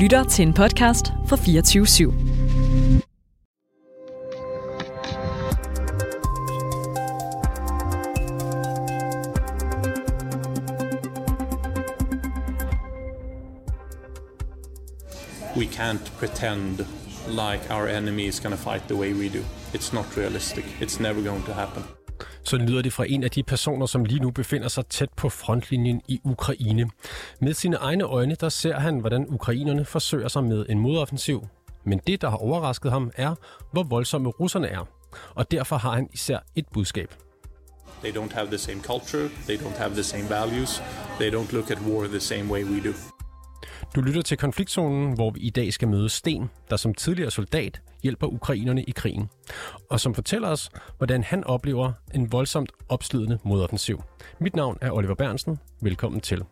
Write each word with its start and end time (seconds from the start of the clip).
lytter 0.00 0.24
til 0.24 0.46
en 0.46 0.52
podcast 0.52 1.12
fra 1.26 1.36
24 1.36 1.86
/7. 1.86 2.12
we 15.56 15.66
can't 15.66 16.10
pretend 16.18 16.86
like 17.28 17.70
our 17.70 17.88
enemy 17.88 18.26
is 18.26 18.40
going 18.40 18.56
to 18.56 18.62
fight 18.70 18.82
the 18.88 18.96
way 18.96 19.12
we 19.12 19.28
do. 19.28 19.44
It's 19.74 19.92
not 19.92 20.16
realistic. 20.16 20.64
It's 20.80 21.00
never 21.00 21.22
going 21.22 21.42
to 21.42 21.52
happen. 21.52 21.99
Sådan 22.50 22.68
lyder 22.68 22.82
det 22.82 22.92
fra 22.92 23.04
en 23.08 23.24
af 23.24 23.30
de 23.30 23.42
personer, 23.42 23.86
som 23.86 24.04
lige 24.04 24.20
nu 24.20 24.30
befinder 24.30 24.68
sig 24.68 24.86
tæt 24.86 25.10
på 25.16 25.28
frontlinjen 25.28 26.02
i 26.08 26.20
Ukraine. 26.24 26.90
Med 27.40 27.54
sine 27.54 27.76
egne 27.76 28.04
øjne, 28.04 28.34
der 28.34 28.48
ser 28.48 28.78
han, 28.78 28.98
hvordan 28.98 29.26
ukrainerne 29.28 29.84
forsøger 29.84 30.28
sig 30.28 30.44
med 30.44 30.66
en 30.68 30.78
modoffensiv. 30.78 31.46
Men 31.84 32.00
det, 32.06 32.20
der 32.20 32.30
har 32.30 32.36
overrasket 32.36 32.92
ham, 32.92 33.10
er, 33.16 33.34
hvor 33.72 33.82
voldsomme 33.82 34.28
russerne 34.28 34.68
er. 34.68 34.88
Og 35.34 35.50
derfor 35.50 35.76
har 35.76 35.92
han 35.92 36.08
især 36.12 36.38
et 36.54 36.64
budskab. 36.72 37.14
They 38.02 38.16
don't 38.16 38.34
have 38.34 38.46
the 38.46 38.58
same 38.58 38.82
culture. 38.82 39.28
They 39.48 39.56
don't 39.56 39.78
have 39.78 39.90
the 39.90 40.02
same 40.02 40.30
values. 40.30 40.82
They 41.20 41.34
don't 41.34 41.52
look 41.52 41.70
at 41.70 41.78
war 41.86 42.06
the 42.06 42.20
same 42.20 42.52
way 42.52 42.64
we 42.64 42.80
do. 42.80 43.09
Du 43.94 44.00
lytter 44.00 44.22
til 44.22 44.38
konfliktzonen, 44.38 45.14
hvor 45.14 45.30
vi 45.30 45.40
i 45.40 45.50
dag 45.50 45.72
skal 45.72 45.88
møde 45.88 46.08
Sten, 46.08 46.50
der 46.70 46.76
som 46.76 46.94
tidligere 46.94 47.30
soldat 47.30 47.80
hjælper 48.02 48.26
ukrainerne 48.26 48.82
i 48.82 48.90
krigen, 48.90 49.28
og 49.90 50.00
som 50.00 50.14
fortæller 50.14 50.48
os, 50.48 50.70
hvordan 50.98 51.22
han 51.22 51.44
oplever 51.44 51.92
en 52.14 52.32
voldsomt 52.32 52.72
opslidende 52.88 53.38
modoffensiv. 53.44 54.02
Mit 54.38 54.56
navn 54.56 54.78
er 54.80 54.90
Oliver 54.90 55.14
Bernsen. 55.14 55.58
Velkommen 55.80 56.20
til. 56.20 56.42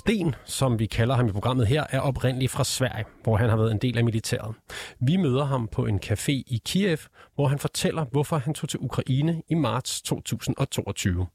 Sten, 0.00 0.34
som 0.44 0.78
vi 0.78 0.86
kalder 0.86 1.14
ham 1.14 1.28
i 1.28 1.32
programmet 1.32 1.66
her, 1.66 1.84
er 1.90 2.00
oprindelig 2.00 2.50
fra 2.50 2.64
Sverige, 2.64 3.04
hvor 3.22 3.36
han 3.36 3.48
har 3.48 3.56
været 3.56 3.70
en 3.70 3.78
del 3.78 3.98
af 3.98 4.04
militæret. 4.04 4.54
Vi 5.00 5.16
møder 5.16 5.44
ham 5.44 5.68
på 5.68 5.86
en 5.86 6.00
café 6.04 6.32
i 6.32 6.60
Kiev, 6.64 6.98
hvor 7.34 7.48
han 7.48 7.58
fortæller, 7.58 8.04
hvorfor 8.04 8.38
han 8.38 8.54
tog 8.54 8.68
til 8.68 8.80
Ukraine 8.80 9.42
i 9.48 9.54
marts 9.54 10.02
2022. 10.02 11.26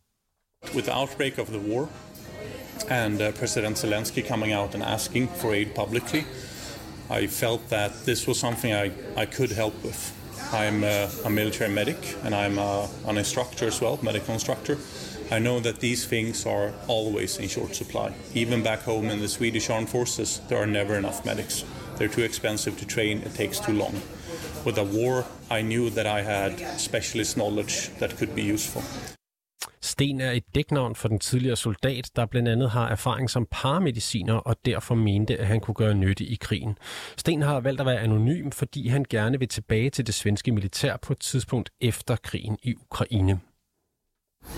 With 0.75 0.87
the 0.87 0.99
outbreak 0.99 1.37
of 1.37 1.47
the 1.47 1.71
war 1.71 1.89
and 2.89 3.21
uh, 3.21 3.33
President 3.39 3.77
Zelensky 3.77 4.27
coming 4.27 4.53
out 4.53 4.75
and 4.75 4.83
asking 4.83 5.29
for 5.35 5.53
aid 5.53 5.67
publicly, 5.75 6.21
I 7.21 7.27
felt 7.27 7.61
that 7.69 7.91
this 8.05 8.27
was 8.27 8.37
something 8.37 8.73
I, 8.73 8.87
I 9.23 9.25
could 9.25 9.51
help 9.51 9.73
with. 9.83 10.13
I'm 10.53 10.83
a, 10.83 11.07
a 11.25 11.29
military 11.29 11.73
medic 11.73 12.01
and 12.23 12.35
I'm 12.35 12.57
a, 12.57 12.87
an 13.07 13.17
instructor 13.17 13.67
as 13.67 13.81
well, 13.81 13.99
medical 14.01 14.33
instructor. 14.33 14.77
I 15.31 15.39
know 15.39 15.59
that 15.59 15.79
these 15.79 16.05
things 16.05 16.45
are 16.45 16.71
always 16.87 17.37
in 17.39 17.47
short 17.47 17.75
supply. 17.75 18.13
Even 18.33 18.63
back 18.63 18.81
home 18.81 19.09
in 19.09 19.19
the 19.19 19.27
Swedish 19.27 19.69
armed 19.69 19.89
forces, 19.89 20.41
there 20.49 20.59
are 20.59 20.67
never 20.67 20.97
enough 20.97 21.25
medics. 21.25 21.65
They're 21.97 22.13
too 22.13 22.23
expensive 22.23 22.77
to 22.77 22.85
train, 22.85 23.17
it 23.17 23.33
takes 23.33 23.59
too 23.59 23.73
long. 23.73 23.93
With 24.65 24.77
a 24.77 24.83
war, 24.83 25.25
I 25.49 25.61
knew 25.61 25.89
that 25.89 26.05
I 26.05 26.21
had 26.21 26.79
specialist 26.79 27.35
knowledge 27.35 27.89
that 27.99 28.17
could 28.17 28.35
be 28.35 28.53
useful. 28.53 28.83
Sten 29.81 30.21
er 30.21 30.31
et 30.31 30.43
dæknavn 30.55 30.95
for 30.95 31.07
den 31.07 31.19
tidligere 31.19 31.55
soldat, 31.55 32.09
der 32.15 32.25
blandt 32.25 32.49
andet 32.49 32.71
har 32.71 32.87
erfaring 32.89 33.29
som 33.29 33.47
paramediciner 33.51 34.33
og 34.33 34.55
derfor 34.65 34.95
mente, 34.95 35.37
at 35.37 35.47
han 35.47 35.59
kunne 35.59 35.75
gøre 35.75 35.93
nytte 35.93 36.23
i 36.23 36.35
krigen. 36.41 36.77
Sten 37.17 37.41
har 37.41 37.59
valgt 37.59 37.81
at 37.81 37.85
være 37.85 37.99
anonym, 37.99 38.51
fordi 38.51 38.87
han 38.87 39.05
gerne 39.09 39.39
vil 39.39 39.47
tilbage 39.47 39.89
til 39.89 40.07
det 40.07 40.13
svenske 40.13 40.51
militær 40.51 40.97
på 40.97 41.13
et 41.13 41.19
tidspunkt 41.19 41.69
efter 41.81 42.15
krigen 42.15 42.57
i 42.63 42.75
Ukraine. 42.75 43.39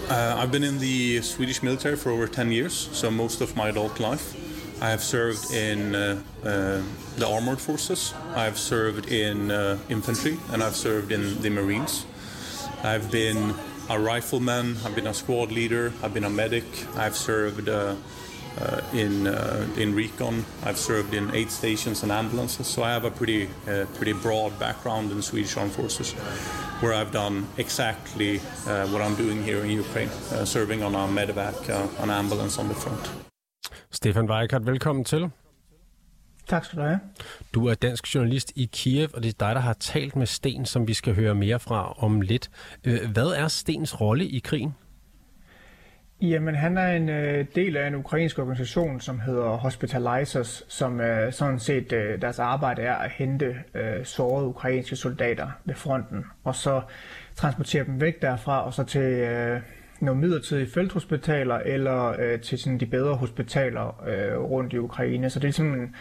Uh, 0.10 0.36
I've 0.38 0.52
been 0.52 0.64
in 0.64 0.80
the 0.80 1.22
Swedish 1.22 1.62
military 1.62 1.98
for 1.98 2.12
over 2.12 2.28
10 2.28 2.52
years, 2.52 2.90
so 2.94 3.12
most 3.12 3.42
of 3.42 3.56
my 3.56 3.70
adult 3.70 4.00
life. 4.00 4.36
I 4.82 4.90
have 4.90 5.02
served 5.02 5.52
in 5.52 5.96
uh, 5.96 6.22
uh, 6.44 6.82
the 7.18 7.28
armored 7.28 7.60
forces, 7.60 8.14
I've 8.36 8.58
served 8.58 9.12
in 9.12 9.52
uh, 9.52 9.78
infantry, 9.90 10.38
and 10.52 10.64
I've 10.64 10.76
served 10.76 11.12
in 11.12 11.42
the 11.42 11.50
Marines. 11.50 12.06
I've 12.84 13.12
been 13.12 13.54
a 13.90 14.00
rifleman, 14.00 14.78
I've 14.86 14.96
been 14.96 15.08
a 15.08 15.14
squad 15.14 15.52
leader, 15.52 15.92
I've 16.04 16.14
been 16.14 16.26
a 16.26 16.30
medic, 16.30 16.66
I've 16.96 17.16
served 17.16 17.68
uh, 18.62 19.00
in 19.04 19.28
uh, 19.28 19.82
in 19.82 19.96
recon. 19.96 20.46
I've 20.66 20.78
served 20.78 21.14
in 21.14 21.36
aid 21.36 21.52
stations 21.52 22.04
and 22.04 22.12
ambulances, 22.12 22.68
so 22.68 22.84
I 22.84 22.92
have 22.92 23.06
a 23.08 23.12
pretty 23.12 23.44
uh, 23.68 23.86
pretty 23.98 24.14
broad 24.14 24.60
background 24.60 25.12
in 25.12 25.22
Swedish 25.22 25.58
armed 25.58 25.74
forces, 25.74 26.14
where 26.82 26.94
I've 26.94 27.12
done 27.14 27.46
exactly 27.58 28.32
uh, 28.38 28.88
what 28.92 29.02
I'm 29.02 29.16
doing 29.24 29.44
here 29.44 29.64
in 29.66 29.80
Ukraine, 29.80 30.10
uh, 30.32 30.46
serving 30.46 30.84
on 30.84 30.96
a 30.96 31.08
medevac, 31.08 31.70
uh, 31.70 32.04
an 32.04 32.10
ambulance 32.10 32.62
on 32.62 32.68
the 32.68 32.76
front. 32.76 33.12
Stefan 33.92 34.30
Weikert, 34.30 34.66
velkommen 34.66 35.06
til. 35.06 35.30
Tak 36.48 36.66
skal 36.66 36.80
du 36.80 36.84
have. 36.84 37.00
Du 37.54 37.66
er 37.66 37.74
dansk 37.74 38.16
journalist 38.16 38.52
i 38.56 38.70
Kiev, 38.74 39.10
og 39.14 39.24
det 39.24 39.30
er 39.30 39.46
dig, 39.46 39.56
der 39.56 39.62
har 39.62 39.74
talt 39.74 40.16
med 40.16 40.26
Sten, 40.26 40.66
som 40.66 40.88
vi 40.88 40.94
skal 40.94 41.16
høre 41.16 41.36
mere 41.36 41.60
fra 41.60 41.94
om 41.98 42.22
lidt. 42.22 42.50
Øh, 42.84 43.12
Hvad 43.12 43.28
er 43.28 43.48
Stens 43.48 44.02
rolle 44.02 44.28
i 44.28 44.40
krigen? 44.40 44.76
Jamen, 46.22 46.56
han 46.56 46.78
er 46.78 46.88
en 46.88 47.10
øh, 47.10 47.46
del 47.56 47.78
af 47.78 47.88
en 47.88 47.96
ukrainsk 47.96 48.40
organisation, 48.40 49.00
som 49.00 49.20
hedder 49.20 49.50
Hospitalizers, 49.50 50.66
som 50.68 51.02
øh, 51.02 51.34
sådan 51.34 51.60
set 51.60 51.94
øh, 51.94 52.22
deres 52.22 52.40
arbejde 52.40 52.82
er 52.82 52.96
at 52.96 53.12
hente 53.12 53.56
øh, 53.74 54.06
sårede 54.06 54.48
ukrainske 54.48 54.96
soldater 54.96 55.48
ved 55.66 55.76
fronten, 55.76 56.26
og 56.44 56.56
så 56.56 56.82
transportere 57.36 57.84
dem 57.86 58.02
væk 58.02 58.22
derfra, 58.22 58.66
og 58.66 58.74
så 58.74 58.84
til 58.84 59.02
øh, 59.02 59.62
nogle 60.00 60.22
midlertidige 60.22 60.72
felthospitaler, 60.74 61.56
eller 61.56 62.16
øh, 62.20 62.40
til 62.40 62.58
sådan 62.58 62.78
de 62.78 62.86
bedre 62.86 63.16
hospitaler 63.16 64.04
øh, 64.08 64.40
rundt 64.40 64.74
i 64.74 64.78
Ukraine. 64.78 65.30
Så 65.30 65.40
det 65.40 65.48
er 65.48 65.52
simpelthen 65.52 65.96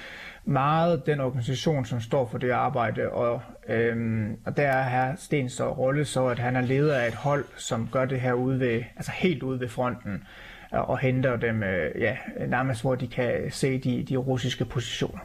meget 0.46 1.06
den 1.06 1.20
organisation, 1.20 1.84
som 1.84 2.00
står 2.00 2.28
for 2.28 2.38
det 2.38 2.50
arbejde, 2.50 3.08
og, 3.08 3.42
øhm, 3.68 4.36
og 4.46 4.56
der 4.56 4.62
er 4.62 4.88
her 4.88 5.16
Stens 5.16 5.52
så 5.52 5.72
rolle 5.72 6.04
så, 6.04 6.26
at 6.26 6.38
han 6.38 6.56
er 6.56 6.60
leder 6.60 6.98
af 6.98 7.08
et 7.08 7.14
hold, 7.14 7.44
som 7.56 7.88
gør 7.92 8.04
det 8.04 8.20
her 8.20 8.32
ude 8.32 8.60
ved, 8.60 8.82
altså 8.96 9.12
helt 9.12 9.42
ude 9.42 9.60
ved 9.60 9.68
fronten, 9.68 10.24
og, 10.70 10.88
og 10.88 10.98
henter 10.98 11.36
dem 11.36 11.62
øh, 11.62 12.00
ja, 12.00 12.16
nærmest, 12.48 12.82
hvor 12.82 12.94
de 12.94 13.08
kan 13.08 13.50
se 13.50 13.78
de, 13.78 14.02
de 14.02 14.16
russiske 14.16 14.64
positioner. 14.64 15.18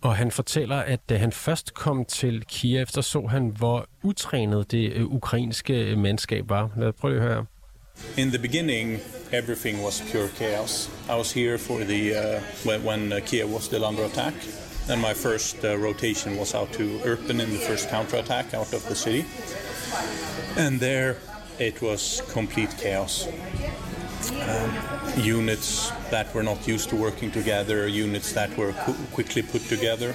Og 0.00 0.16
han 0.16 0.30
fortæller, 0.30 0.76
at 0.76 1.08
da 1.08 1.16
han 1.16 1.32
først 1.32 1.74
kom 1.74 2.04
til 2.04 2.44
Kiev, 2.44 2.86
så 2.86 3.02
så 3.02 3.26
han, 3.26 3.48
hvor 3.48 3.86
utrænet 4.02 4.72
det 4.72 4.92
øh, 4.92 5.04
ukrainske 5.04 5.96
mandskab 5.96 6.48
var. 6.48 6.70
Lad 6.76 6.88
os 6.88 6.94
prøve 7.00 7.16
at 7.16 7.22
høre. 7.22 7.46
In 8.16 8.30
the 8.30 8.38
beginning, 8.38 9.00
everything 9.32 9.82
was 9.82 10.00
pure 10.00 10.28
chaos. 10.28 10.88
I 11.08 11.16
was 11.16 11.32
here 11.32 11.58
for 11.58 11.84
the 11.84 12.14
uh, 12.14 12.40
when, 12.64 13.12
uh, 13.12 13.20
Kiev 13.24 13.50
was 13.50 13.64
still 13.64 13.84
under 13.84 14.04
attack. 14.04 14.34
And 14.88 15.02
my 15.02 15.14
first 15.14 15.64
uh, 15.64 15.76
rotation 15.76 16.36
was 16.36 16.54
out 16.54 16.72
to 16.74 16.98
Irpin 17.00 17.40
in 17.40 17.50
the 17.52 17.58
first 17.58 17.90
counterattack 17.90 18.54
out 18.54 18.72
of 18.72 18.88
the 18.88 18.94
city. 18.94 19.26
And 20.56 20.78
there, 20.78 21.16
it 21.58 21.82
was 21.82 22.22
complete 22.30 22.74
chaos. 22.78 23.26
Um, 24.32 24.72
units 25.18 25.90
that 26.10 26.32
were 26.34 26.42
not 26.42 26.66
used 26.66 26.88
to 26.90 26.96
working 26.96 27.30
together, 27.30 27.86
units 27.86 28.32
that 28.32 28.56
were 28.56 28.72
qu- 28.72 28.94
quickly 29.12 29.42
put 29.42 29.62
together, 29.62 30.14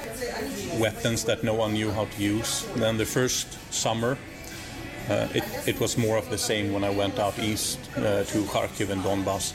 weapons 0.79 1.23
that 1.25 1.43
no 1.43 1.53
one 1.53 1.73
knew 1.73 1.91
how 1.91 2.05
to 2.05 2.21
use. 2.21 2.65
Then 2.75 2.97
the 2.97 3.05
first 3.05 3.47
summer, 3.73 4.17
uh, 5.09 5.27
it, 5.33 5.43
it 5.67 5.79
was 5.79 5.97
more 5.97 6.17
of 6.17 6.29
the 6.29 6.37
same 6.37 6.73
when 6.73 6.83
I 6.83 6.89
went 6.89 7.19
out 7.19 7.37
east 7.39 7.79
uh, 7.97 8.23
to 8.23 8.43
Kharkiv 8.43 8.89
and 8.89 9.03
Donbass. 9.03 9.53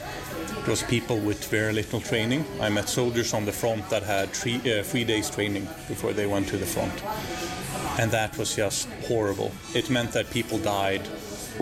It 0.59 0.67
was 0.67 0.83
people 0.83 1.17
with 1.19 1.47
very 1.49 1.73
little 1.73 2.01
training. 2.01 2.45
I 2.59 2.69
met 2.69 2.89
soldiers 2.89 3.33
on 3.33 3.45
the 3.45 3.51
front 3.51 3.89
that 3.89 4.03
had 4.03 4.29
three, 4.29 4.57
uh, 4.57 4.83
three 4.83 5.03
days 5.03 5.29
training 5.29 5.65
before 5.87 6.13
they 6.13 6.27
went 6.27 6.47
to 6.49 6.57
the 6.57 6.65
front. 6.65 6.93
And 7.99 8.11
that 8.11 8.37
was 8.37 8.55
just 8.55 8.87
horrible. 9.07 9.51
It 9.73 9.89
meant 9.89 10.11
that 10.11 10.29
people 10.29 10.59
died 10.59 11.07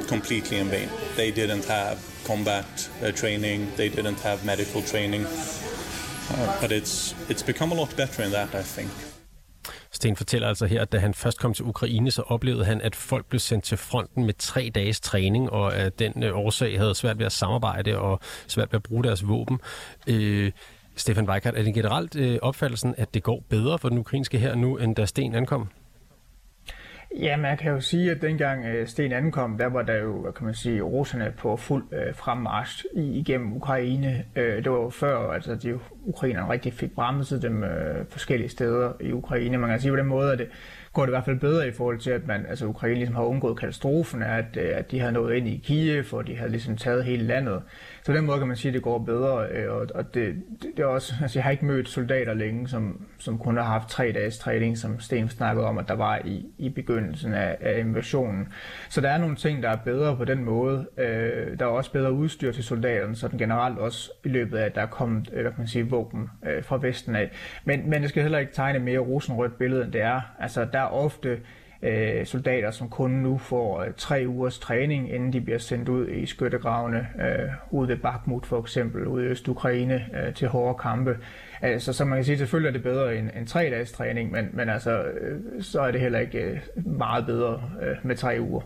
completely 0.07 0.57
in 0.57 0.67
vain. 0.67 0.89
They 1.15 1.31
didn't 1.31 1.65
have 1.65 1.99
combat 2.25 2.89
uh, 3.01 3.11
training, 3.11 3.71
they 3.75 3.89
didn't 3.89 4.19
have 4.21 4.43
medical 4.43 4.81
training. 4.81 5.25
Uh, 5.25 6.57
but 6.59 6.71
it's, 6.71 7.13
it's 7.29 7.43
become 7.43 7.71
a 7.71 7.75
lot 7.75 7.95
better 7.95 8.23
in 8.23 8.31
that, 8.31 8.55
I 8.55 8.63
think. 8.63 8.89
Sten 9.95 10.15
fortæller 10.15 10.47
altså 10.47 10.65
her, 10.65 10.81
at 10.81 10.91
da 10.91 10.97
han 10.97 11.13
først 11.13 11.39
kom 11.39 11.53
til 11.53 11.65
Ukraine, 11.65 12.11
så 12.11 12.21
oplevede 12.21 12.65
han, 12.65 12.81
at 12.81 12.95
folk 12.95 13.25
blev 13.25 13.39
sendt 13.39 13.63
til 13.63 13.77
fronten 13.77 14.25
med 14.25 14.33
tre 14.33 14.71
dages 14.75 14.99
træning, 14.99 15.49
og 15.49 15.75
at 15.75 15.99
den 15.99 16.23
øh, 16.23 16.37
årsag 16.37 16.79
havde 16.79 16.95
svært 16.95 17.19
ved 17.19 17.25
at 17.25 17.31
samarbejde 17.31 17.99
og 17.99 18.19
svært 18.47 18.71
ved 18.71 18.77
at 18.77 18.83
bruge 18.83 19.03
deres 19.03 19.27
våben. 19.27 19.59
Øh, 20.07 20.51
Stefan 20.95 21.29
Weikart, 21.29 21.55
er 21.57 21.63
det 21.63 21.73
generelt 21.73 22.15
øh, 22.15 22.37
opfattelsen, 22.41 22.95
at 22.97 23.13
det 23.13 23.23
går 23.23 23.43
bedre 23.49 23.79
for 23.79 23.89
den 23.89 23.97
ukrainske 23.97 24.37
her 24.37 24.55
nu, 24.55 24.77
end 24.77 24.95
da 24.95 25.05
Sten 25.05 25.35
ankom? 25.35 25.69
Ja, 27.19 27.37
man 27.37 27.57
kan 27.57 27.71
jo 27.71 27.81
sige, 27.81 28.11
at 28.11 28.21
dengang 28.21 28.65
øh, 28.65 28.87
Sten 28.87 29.11
ankom, 29.11 29.57
der 29.57 29.65
var 29.65 29.81
der 29.81 29.95
jo, 29.95 30.21
hvad 30.21 30.31
kan 30.31 30.45
man 30.45 30.53
sige, 30.53 30.81
russerne 30.81 31.33
på 31.37 31.57
fuld 31.57 31.83
øh, 31.91 32.15
fremmarsch 32.15 32.85
igennem 32.95 33.53
Ukraine. 33.53 34.25
Øh, 34.35 34.63
det 34.63 34.71
var 34.71 34.77
jo 34.77 34.89
før, 34.89 35.31
altså 35.31 35.55
de 35.55 35.79
ukrainerne 36.03 36.49
rigtig 36.49 36.73
fik 36.73 36.95
bremset 36.95 37.41
dem 37.41 37.63
øh, 37.63 38.05
forskellige 38.09 38.49
steder 38.49 38.93
i 39.01 39.11
Ukraine. 39.11 39.57
Man 39.57 39.69
kan 39.69 39.79
sige 39.79 39.91
på 39.91 39.97
den 39.97 40.05
måde, 40.05 40.31
at 40.31 40.39
det, 40.39 40.47
går 40.95 41.01
det 41.01 41.09
i 41.09 41.15
hvert 41.15 41.25
fald 41.25 41.39
bedre 41.39 41.67
i 41.67 41.71
forhold 41.71 41.99
til, 41.99 42.11
at 42.11 42.27
man, 42.27 42.45
altså 42.49 42.65
Ukraine 42.65 42.95
ligesom 42.95 43.15
har 43.15 43.23
undgået 43.23 43.59
katastrofen, 43.59 44.23
at, 44.23 44.45
øh, 44.57 44.71
at 44.73 44.91
de 44.91 44.99
har 44.99 45.11
nået 45.11 45.35
ind 45.35 45.47
i 45.47 45.61
Kiev, 45.63 46.05
og 46.11 46.27
de 46.27 46.37
har 46.37 46.47
ligesom 46.47 46.77
taget 46.77 47.05
hele 47.05 47.23
landet. 47.23 47.61
Så 48.03 48.11
på 48.11 48.17
den 48.17 48.25
måde 48.25 48.37
kan 48.37 48.47
man 48.47 48.57
sige, 48.57 48.69
at 48.69 48.73
det 48.73 48.81
går 48.81 48.97
bedre, 48.97 49.47
øh, 49.51 49.73
og, 49.73 49.87
og 49.95 50.13
det, 50.13 50.35
det, 50.61 50.69
det 50.77 50.83
er 50.83 50.87
også, 50.87 51.13
altså 51.21 51.39
jeg 51.39 51.43
har 51.43 51.51
ikke 51.51 51.65
mødt 51.65 51.89
soldater 51.89 52.33
længe, 52.33 52.67
som, 52.67 53.01
som 53.17 53.37
kun 53.37 53.57
har 53.57 53.63
haft 53.63 53.89
tre 53.89 54.11
dages 54.11 54.37
træning, 54.37 54.77
som 54.77 54.99
Sten 54.99 55.29
snakkede 55.29 55.65
om, 55.67 55.77
at 55.77 55.87
der 55.87 55.93
var 55.93 56.21
i, 56.25 56.45
i 56.57 56.69
begyndelsen 56.69 57.33
af, 57.33 57.57
af 57.61 57.79
invasionen. 57.79 58.47
Så 58.89 59.01
der 59.01 59.09
er 59.09 59.17
nogle 59.17 59.35
ting, 59.35 59.63
der 59.63 59.69
er 59.69 59.75
bedre 59.75 60.17
på 60.17 60.25
den 60.25 60.43
måde. 60.43 60.87
Øh, 60.97 61.59
der 61.59 61.65
er 61.65 61.69
også 61.69 61.91
bedre 61.91 62.11
udstyr 62.11 62.51
til 62.51 62.63
soldaterne, 62.63 63.15
så 63.15 63.27
den 63.27 63.39
generelt 63.39 63.77
også 63.77 64.11
i 64.23 64.29
løbet 64.29 64.57
af, 64.57 64.65
at 64.65 64.75
der 64.75 64.81
er 64.81 64.85
kommet, 64.85 65.29
øh, 65.33 65.41
hvad 65.41 65.51
kan 65.51 65.59
man 65.59 65.67
sige, 65.67 65.89
våben 65.89 66.29
fra 66.61 66.77
Vesten 66.81 67.15
af. 67.15 67.31
Men, 67.65 67.89
men 67.89 68.01
det 68.01 68.09
skal 68.09 68.21
heller 68.21 68.39
ikke 68.39 68.53
tegne 68.53 68.79
mere 68.79 68.99
rosenrødt 68.99 69.57
billede, 69.57 69.83
end 69.83 69.91
det 69.91 70.01
er. 70.01 70.21
Altså, 70.39 70.67
der 70.73 70.84
er 70.85 70.89
ofte 70.89 71.39
øh, 71.81 72.25
soldater, 72.25 72.71
som 72.71 72.89
kun 72.89 73.11
nu 73.11 73.37
får 73.37 73.81
øh, 73.81 73.87
tre 73.97 74.23
ugers 74.27 74.59
træning, 74.59 75.13
inden 75.13 75.33
de 75.33 75.41
bliver 75.41 75.59
sendt 75.59 75.89
ud 75.89 76.07
i 76.07 76.25
skyttegravene, 76.25 77.07
øh, 77.19 77.49
ude 77.71 77.87
ved 77.87 77.97
Bakhmut 77.97 78.45
for 78.45 78.59
eksempel, 78.59 79.07
ude 79.07 79.25
i 79.25 79.27
Øst-Ukraine 79.27 80.05
øh, 80.15 80.33
til 80.33 80.47
hårde 80.47 80.79
kampe. 80.79 81.17
Altså, 81.61 81.93
så 81.93 82.05
man 82.05 82.17
kan 82.17 82.25
sige, 82.25 82.37
selvfølgelig 82.37 82.67
er 82.67 82.73
det 82.73 82.83
bedre 82.83 83.17
end, 83.17 83.29
end 83.37 83.47
tre 83.47 83.69
dages 83.69 83.91
træning, 83.91 84.31
men, 84.31 84.49
men 84.53 84.69
altså, 84.69 85.03
øh, 85.03 85.63
så 85.63 85.81
er 85.81 85.91
det 85.91 86.01
heller 86.01 86.19
ikke 86.19 86.39
øh, 86.39 86.87
meget 86.87 87.25
bedre 87.25 87.61
øh, 87.81 87.95
med 88.03 88.15
tre 88.15 88.37
uger. 88.39 88.61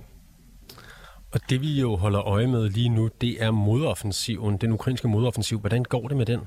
Og 1.33 1.39
det 1.49 1.61
vi 1.61 1.81
jo 1.81 1.95
holder 1.95 2.27
øje 2.27 2.47
med 2.47 2.69
lige 2.69 2.89
nu, 2.89 3.09
det 3.21 3.43
er 3.43 3.51
modoffensiven, 3.51 4.57
den 4.57 4.71
ukrainske 4.71 5.07
modoffensiv. 5.07 5.59
Hvordan 5.59 5.83
går 5.83 6.07
det 6.07 6.17
med 6.17 6.25
den? 6.25 6.39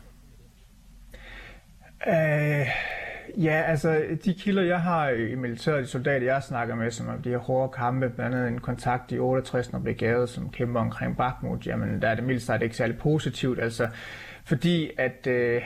Øh, 2.09 2.67
Ja, 3.37 3.63
altså 3.67 4.03
de 4.25 4.35
kilder, 4.35 4.63
jeg 4.63 4.81
har 4.81 5.09
i 5.09 5.35
militæret, 5.35 5.83
de 5.83 5.89
soldater, 5.89 6.27
jeg 6.27 6.43
snakker 6.43 6.75
med, 6.75 6.91
som 6.91 7.09
om 7.09 7.23
de 7.23 7.29
her 7.29 7.39
hårde 7.39 7.73
kampe, 7.73 8.11
blandt 8.11 8.37
andet 8.37 8.49
en 8.49 8.61
kontakt 8.61 9.13
i 9.13 9.19
68. 9.19 9.71
brigade, 9.85 10.27
som 10.27 10.51
kæmper 10.51 10.81
omkring 10.81 11.17
Bakhmut, 11.17 11.67
jamen 11.67 12.03
der 12.03 12.09
er 12.09 12.15
det 12.15 12.25
mildt 12.25 12.43
sagt 12.43 12.63
ikke 12.63 12.77
særlig 12.77 12.99
positivt, 12.99 13.61
altså 13.61 13.89
fordi 14.45 14.91
at, 14.99 15.27
øh, 15.27 15.63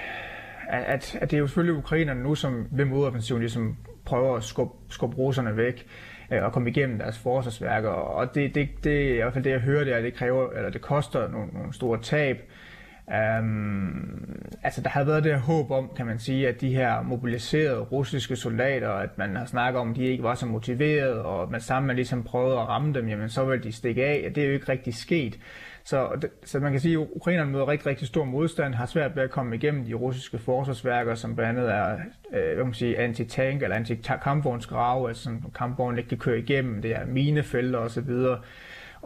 at, 0.68 1.18
at 1.20 1.30
det 1.30 1.36
er 1.36 1.40
jo 1.40 1.46
selvfølgelig 1.46 1.78
ukrainerne 1.78 2.22
nu, 2.22 2.34
som 2.34 2.66
ved 2.70 2.84
modoffensiven 2.84 3.40
ligesom 3.40 3.76
prøver 4.04 4.36
at 4.36 4.44
skubbe, 4.44 4.74
skubbe 4.88 5.16
russerne 5.16 5.56
væk 5.56 5.86
øh, 6.32 6.42
og 6.42 6.52
komme 6.52 6.70
igennem 6.70 6.98
deres 6.98 7.18
forsvarsværker, 7.18 7.88
og 7.90 8.34
det, 8.34 8.54
det, 8.54 8.68
det 8.84 9.14
i 9.14 9.16
hvert 9.16 9.32
fald 9.32 9.44
det, 9.44 9.50
jeg 9.50 9.60
hører, 9.60 9.84
det 9.84 9.92
er, 9.92 9.96
at 9.96 10.04
det 10.04 10.14
kræver, 10.14 10.50
eller 10.50 10.70
det 10.70 10.80
koster 10.80 11.28
nogle, 11.28 11.46
nogle 11.52 11.74
store 11.74 12.00
tab, 12.02 12.38
Um, 13.08 14.42
altså 14.62 14.80
der 14.80 14.88
havde 14.88 15.06
været 15.06 15.24
det 15.24 15.32
her 15.32 15.40
håb 15.40 15.70
om, 15.70 15.90
kan 15.96 16.06
man 16.06 16.18
sige, 16.18 16.48
at 16.48 16.60
de 16.60 16.74
her 16.74 17.02
mobiliserede 17.02 17.80
russiske 17.80 18.36
soldater, 18.36 18.90
at 18.90 19.18
man 19.18 19.36
har 19.36 19.44
snakket 19.44 19.80
om, 19.80 19.90
at 19.90 19.96
de 19.96 20.04
ikke 20.04 20.22
var 20.22 20.34
så 20.34 20.46
motiverede, 20.46 21.24
og 21.24 21.42
at 21.42 21.50
man 21.50 21.60
sammen 21.60 21.86
man 21.86 21.96
ligesom 21.96 22.22
prøvede 22.22 22.60
at 22.60 22.68
ramme 22.68 22.94
dem, 22.94 23.08
jamen 23.08 23.28
så 23.28 23.44
ville 23.44 23.64
de 23.64 23.72
stikke 23.72 24.04
af. 24.04 24.32
Det 24.34 24.42
er 24.42 24.46
jo 24.46 24.52
ikke 24.52 24.68
rigtig 24.68 24.94
sket. 24.94 25.38
Så, 25.84 26.28
så 26.44 26.60
man 26.60 26.72
kan 26.72 26.80
sige, 26.80 27.00
at 27.00 27.06
ukrainerne 27.12 27.50
møder 27.50 27.68
rigtig, 27.68 27.86
rigtig 27.86 28.08
stor 28.08 28.24
modstand, 28.24 28.74
har 28.74 28.86
svært 28.86 29.16
ved 29.16 29.22
at 29.22 29.30
komme 29.30 29.56
igennem 29.56 29.84
de 29.84 29.94
russiske 29.94 30.38
forsvarsværker, 30.38 31.14
som 31.14 31.36
blandt 31.36 31.58
andet 31.58 31.74
er 31.74 31.98
øh, 32.32 32.54
hvad 32.54 32.64
man 32.64 32.74
sige, 32.74 32.98
anti-tank 32.98 33.62
eller 33.62 33.76
anti-kampvognsgrave, 33.76 35.08
altså 35.08 35.22
som 35.22 35.52
kampvognen 35.54 35.98
ikke 35.98 36.08
kan 36.08 36.18
køre 36.18 36.38
igennem, 36.38 36.82
det 36.82 36.96
er 36.96 37.06
minefelter 37.06 37.78
osv., 37.78 38.10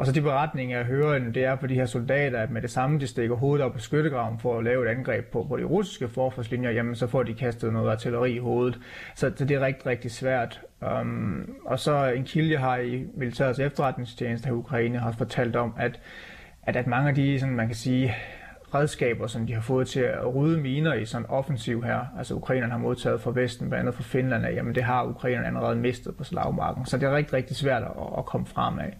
og 0.00 0.06
så 0.06 0.12
de 0.12 0.20
beretninger, 0.20 0.76
jeg 0.76 0.86
hører, 0.86 1.18
det 1.18 1.44
er 1.44 1.56
for 1.56 1.66
de 1.66 1.74
her 1.74 1.86
soldater, 1.86 2.38
at 2.38 2.50
med 2.50 2.62
det 2.62 2.70
samme, 2.70 3.00
de 3.00 3.06
stikker 3.06 3.36
hovedet 3.36 3.66
op 3.66 3.72
på 3.72 3.78
skyttegraven 3.78 4.38
for 4.38 4.58
at 4.58 4.64
lave 4.64 4.84
et 4.86 4.96
angreb 4.96 5.24
på, 5.24 5.46
på 5.48 5.56
de 5.56 5.64
russiske 5.64 6.08
forforslinjer, 6.08 6.70
jamen 6.70 6.94
så 6.94 7.06
får 7.06 7.22
de 7.22 7.34
kastet 7.34 7.72
noget 7.72 7.90
artilleri 7.90 8.32
i 8.32 8.38
hovedet. 8.38 8.78
Så, 9.14 9.32
så 9.36 9.44
det 9.44 9.56
er 9.56 9.60
rigtig, 9.60 9.86
rigtig 9.86 10.10
svært. 10.10 10.60
Um, 11.00 11.56
og 11.64 11.78
så 11.78 12.04
en 12.06 12.24
kilde, 12.24 12.52
jeg 12.52 12.60
har 12.60 12.76
i 12.76 13.06
militærets 13.14 13.58
efterretningstjeneste 13.58 14.48
i 14.48 14.52
Ukraine, 14.52 14.98
har 14.98 15.12
fortalt 15.12 15.56
om, 15.56 15.74
at, 15.78 16.00
at, 16.62 16.76
at 16.76 16.86
mange 16.86 17.08
af 17.08 17.14
de, 17.14 17.40
sådan, 17.40 17.54
man 17.54 17.66
kan 17.66 17.76
sige, 17.76 18.14
redskaber, 18.74 19.26
som 19.26 19.46
de 19.46 19.54
har 19.54 19.62
fået 19.62 19.88
til 19.88 20.00
at 20.00 20.34
rydde 20.34 20.60
miner 20.60 20.94
i 20.94 21.04
sådan 21.04 21.26
offensiv 21.26 21.82
her, 21.82 22.00
altså 22.18 22.34
ukrainerne 22.34 22.72
har 22.72 22.78
modtaget 22.78 23.20
fra 23.20 23.32
Vesten, 23.34 23.68
blandt 23.68 23.80
andet 23.80 23.94
fra 23.94 24.02
Finland, 24.02 24.46
jamen 24.46 24.74
det 24.74 24.82
har 24.82 25.04
ukrainerne 25.04 25.46
allerede 25.46 25.76
mistet 25.76 26.16
på 26.16 26.24
slagmarken. 26.24 26.86
Så 26.86 26.96
det 26.96 27.06
er 27.08 27.16
rigtig, 27.16 27.34
rigtig 27.34 27.56
svært 27.56 27.82
at, 27.82 27.90
at 28.18 28.24
komme 28.24 28.46
frem 28.46 28.78
af. 28.78 28.96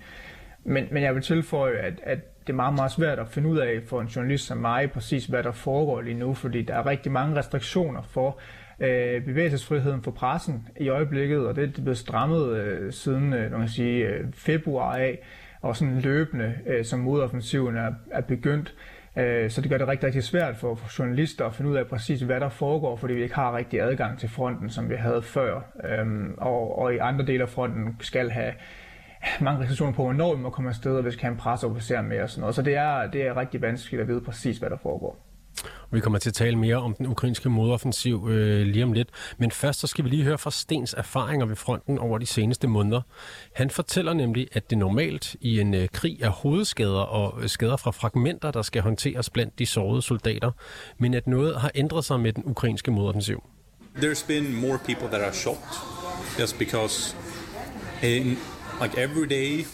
Men, 0.65 0.87
men 0.91 1.03
jeg 1.03 1.15
vil 1.15 1.23
tilføje, 1.23 1.77
at, 1.77 2.01
at 2.03 2.19
det 2.47 2.53
er 2.53 2.57
meget, 2.57 2.75
meget 2.75 2.93
svært 2.93 3.19
at 3.19 3.29
finde 3.29 3.49
ud 3.49 3.59
af 3.59 3.83
for 3.87 4.01
en 4.01 4.07
journalist 4.07 4.47
som 4.47 4.59
mig, 4.59 4.91
præcis 4.91 5.27
hvad 5.27 5.43
der 5.43 5.53
foregår 5.53 6.01
lige 6.01 6.19
nu, 6.19 6.35
fordi 6.35 6.63
der 6.63 6.75
er 6.75 6.87
rigtig 6.87 7.13
mange 7.13 7.37
restriktioner 7.37 8.03
for 8.03 8.39
øh, 8.81 9.25
bevægelsesfriheden 9.25 10.03
for 10.03 10.11
pressen 10.11 10.69
i 10.81 10.89
øjeblikket, 10.89 11.47
og 11.47 11.57
det 11.57 11.65
er 11.79 11.83
blevet 11.83 11.99
strammet 11.99 12.57
øh, 12.57 12.93
siden 12.93 13.33
øh, 13.33 13.51
man 13.51 13.61
kan 13.61 13.69
sige, 13.69 14.07
øh, 14.07 14.25
februar 14.33 14.97
af, 14.97 15.19
og 15.61 15.77
sådan 15.77 16.01
løbende, 16.01 16.55
øh, 16.67 16.85
som 16.85 16.99
modoffensiven 17.01 17.77
er, 17.77 17.93
er 18.11 18.21
begyndt. 18.21 18.75
Øh, 19.17 19.51
så 19.51 19.61
det 19.61 19.71
gør 19.71 19.79
det 19.79 19.89
rigtig, 19.89 20.07
rigtig 20.07 20.25
svært 20.25 20.57
for, 20.57 20.75
for 20.75 20.99
journalister 20.99 21.47
at 21.47 21.55
finde 21.55 21.71
ud 21.71 21.77
af 21.77 21.87
præcis, 21.87 22.21
hvad 22.21 22.41
der 22.41 22.49
foregår, 22.49 22.97
fordi 22.97 23.15
vi 23.15 23.23
ikke 23.23 23.35
har 23.35 23.57
rigtig 23.57 23.81
adgang 23.81 24.19
til 24.19 24.29
fronten, 24.29 24.71
som 24.71 24.91
vi 24.91 24.95
havde 24.95 25.23
før. 25.23 25.61
Øhm, 25.85 26.35
og, 26.39 26.79
og 26.79 26.95
i 26.95 26.99
andre 26.99 27.27
dele 27.27 27.43
af 27.43 27.49
fronten 27.49 27.97
skal 28.01 28.31
have 28.31 28.53
mange 29.41 29.61
restriktioner 29.61 29.93
på, 29.93 30.03
hvornår 30.03 30.35
vi 30.35 30.43
må 30.43 30.51
komme 30.51 30.71
afsted, 30.71 30.97
og 30.97 31.03
hvis 31.03 31.15
vi 31.15 31.19
kan 31.19 31.27
have 31.27 31.33
en 31.33 31.39
presseofficer 31.39 32.03
med 32.03 32.21
og 32.21 32.31
sådan 32.31 32.41
noget. 32.41 32.55
Så 32.55 32.63
det 32.63 32.75
er, 32.75 33.11
det 33.11 33.23
er 33.27 33.37
rigtig 33.37 33.63
vanskeligt 33.63 34.03
at 34.03 34.09
vide 34.09 34.21
præcis, 34.21 34.59
hvad 34.59 34.71
der 34.71 34.77
foregår. 34.83 35.27
Vi 35.93 36.01
kommer 36.01 36.19
til 36.19 36.31
at 36.31 36.35
tale 36.35 36.57
mere 36.57 36.77
om 36.77 36.95
den 36.95 37.07
ukrainske 37.07 37.49
modoffensiv 37.49 38.29
øh, 38.31 38.67
lige 38.67 38.85
om 38.85 38.93
lidt. 38.93 39.09
Men 39.39 39.51
først 39.51 39.81
så 39.81 39.87
skal 39.87 40.05
vi 40.05 40.11
lige 40.11 40.25
høre 40.25 40.39
fra 40.39 40.51
Stens 40.51 40.95
erfaringer 40.95 41.47
ved 41.47 41.57
fronten 41.57 41.99
over 41.99 42.19
de 42.19 42.27
seneste 42.27 42.69
måneder. 42.69 43.01
Han 43.55 43.71
fortæller 43.71 44.13
nemlig, 44.13 44.49
at 44.53 44.71
det 44.71 44.79
normalt 44.79 45.37
i 45.41 45.61
en 45.61 45.75
øh, 45.75 45.89
krig 45.89 46.23
er 46.23 46.29
hovedskader 46.29 47.01
og 47.01 47.43
øh, 47.43 47.49
skader 47.49 47.77
fra 47.77 47.91
fragmenter, 47.91 48.51
der 48.51 48.63
skal 48.63 48.83
håndteres 48.83 49.31
blandt 49.31 49.59
de 49.59 49.67
sårede 49.67 50.03
soldater, 50.03 50.51
men 50.99 51.15
at 51.15 51.27
noget 51.27 51.61
har 51.61 51.71
ændret 51.75 52.05
sig 52.05 52.21
med 52.21 52.33
den 52.33 52.43
ukrainske 52.47 52.91
modoffensiv. 52.91 53.43
There's 53.97 54.27
been 54.27 54.57
more 54.57 54.79
people 54.87 55.09
that 55.09 55.21
are 55.21 55.33
shot 55.33 55.59
just 56.39 56.59
because 56.59 57.17
in 58.03 58.39
like 58.81 58.97
every 58.97 59.27
day, 59.27 59.67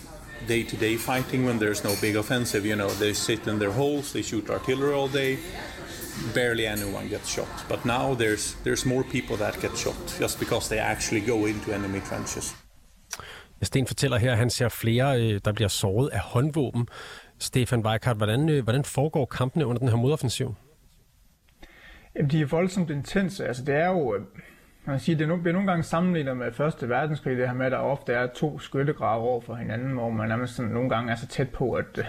day 0.46 0.62
to 0.62 0.76
day 0.76 0.96
fighting 0.96 1.46
when 1.46 1.58
there's 1.58 1.84
no 1.84 1.94
big 2.00 2.16
offensive. 2.16 2.66
You 2.66 2.76
know, 2.76 2.90
they 2.90 3.12
sit 3.14 3.46
in 3.46 3.58
their 3.58 3.70
holes, 3.70 4.12
they 4.12 4.22
shoot 4.22 4.50
artillery 4.50 4.94
all 4.94 5.08
day. 5.08 5.38
Barely 6.34 6.66
anyone 6.66 7.08
gets 7.08 7.28
shot. 7.28 7.64
But 7.68 7.84
now 7.84 8.14
there's 8.14 8.56
there's 8.64 8.84
more 8.86 9.04
people 9.04 9.36
that 9.36 9.60
get 9.60 9.76
shot 9.76 10.18
just 10.18 10.38
because 10.38 10.68
they 10.68 10.78
actually 10.78 11.20
go 11.20 11.46
into 11.46 11.74
enemy 11.74 12.00
trenches. 12.00 12.56
Sten 13.62 13.86
fortæller 13.86 14.18
her, 14.18 14.32
at 14.32 14.38
han 14.38 14.50
ser 14.50 14.68
flere, 14.68 15.20
øh, 15.20 15.40
der 15.44 15.52
bliver 15.52 15.68
såret 15.68 16.08
af 16.08 16.20
håndvåben. 16.20 16.88
Stefan 17.38 17.80
Weikart, 17.86 18.16
hvordan, 18.16 18.48
øh, 18.48 18.64
hvordan 18.64 18.84
foregår 18.84 19.24
kampene 19.24 19.66
under 19.66 19.78
den 19.78 19.88
her 19.88 19.96
modoffensiv? 19.96 20.54
Jamen, 22.16 22.30
de 22.30 22.40
er 22.40 22.46
voldsomt 22.46 22.90
intense. 22.90 23.46
Altså, 23.46 23.64
det 23.64 23.74
er 23.74 23.88
jo, 23.88 24.20
øh, 24.86 24.90
man 24.90 25.00
siger, 25.00 25.16
det 25.16 25.42
bliver 25.42 25.52
nogle 25.52 25.68
gange 25.68 25.82
sammenlignet 25.82 26.36
med 26.36 26.52
Første 26.52 26.88
Verdenskrig, 26.88 27.36
det 27.36 27.48
her 27.48 27.54
med, 27.54 27.66
at 27.66 27.72
der 27.72 27.78
ofte 27.78 28.12
er 28.12 28.26
to 28.26 28.58
skyttegrave 28.58 29.22
over 29.22 29.40
for 29.40 29.54
hinanden, 29.54 29.92
hvor 29.92 30.10
man 30.10 30.28
nærmest 30.28 30.54
sådan, 30.54 30.72
nogle 30.72 30.90
gange 30.90 31.12
er 31.12 31.16
så 31.16 31.26
tæt 31.26 31.48
på, 31.48 31.72
at 31.72 31.98
øh, 31.98 32.04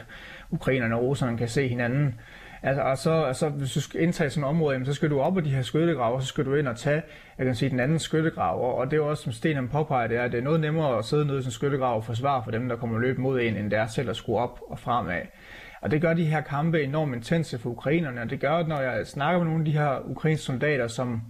ukrainerne 0.49 0.95
og 0.95 1.03
russerne 1.03 1.37
kan 1.37 1.47
se 1.47 1.67
hinanden. 1.67 2.19
Altså, 2.63 2.81
og 2.81 2.97
så, 2.97 3.23
altså, 3.23 3.49
hvis 3.49 3.73
du 3.73 3.81
skal 3.81 4.01
indtage 4.01 4.29
sådan 4.29 4.43
et 4.43 4.49
område, 4.49 4.73
jamen, 4.73 4.85
så 4.85 4.93
skal 4.93 5.09
du 5.09 5.19
op 5.19 5.33
på 5.33 5.41
de 5.41 5.49
her 5.49 5.61
skyttegrave, 5.61 6.15
og 6.15 6.21
så 6.21 6.27
skal 6.27 6.45
du 6.45 6.55
ind 6.55 6.67
og 6.67 6.77
tage 6.77 7.01
jeg 7.37 7.45
kan 7.45 7.55
sige, 7.55 7.69
den 7.69 7.79
anden 7.79 7.99
skyttegrav. 7.99 8.79
Og 8.79 8.91
det 8.91 8.97
er 8.97 9.01
også, 9.01 9.23
som 9.23 9.31
Sten 9.31 9.67
påpeger, 9.67 10.07
det 10.07 10.17
er, 10.17 10.23
at 10.23 10.31
det 10.31 10.37
er 10.37 10.43
noget 10.43 10.59
nemmere 10.59 10.97
at 10.97 11.05
sidde 11.05 11.25
nede 11.25 11.37
i 11.37 11.41
sådan 11.41 11.47
en 11.47 11.51
skyttegrav 11.51 11.95
og 11.95 12.03
forsvare 12.03 12.43
for 12.43 12.51
dem, 12.51 12.69
der 12.69 12.75
kommer 12.75 12.99
løb 12.99 13.17
mod 13.17 13.41
en, 13.41 13.55
end 13.55 13.71
det 13.71 13.79
er 13.79 13.87
selv 13.87 14.09
at 14.09 14.15
skulle 14.15 14.39
op 14.39 14.59
og 14.69 14.79
fremad. 14.79 15.21
Og 15.81 15.91
det 15.91 16.01
gør 16.01 16.13
de 16.13 16.25
her 16.25 16.41
kampe 16.41 16.83
enormt 16.83 17.15
intense 17.15 17.59
for 17.59 17.69
ukrainerne, 17.69 18.21
og 18.21 18.29
det 18.29 18.39
gør, 18.39 18.51
at 18.51 18.67
når 18.67 18.81
jeg 18.81 19.07
snakker 19.07 19.39
med 19.39 19.45
nogle 19.45 19.61
af 19.61 19.65
de 19.65 19.71
her 19.71 19.99
ukrainske 20.05 20.45
soldater, 20.45 20.87
som 20.87 21.21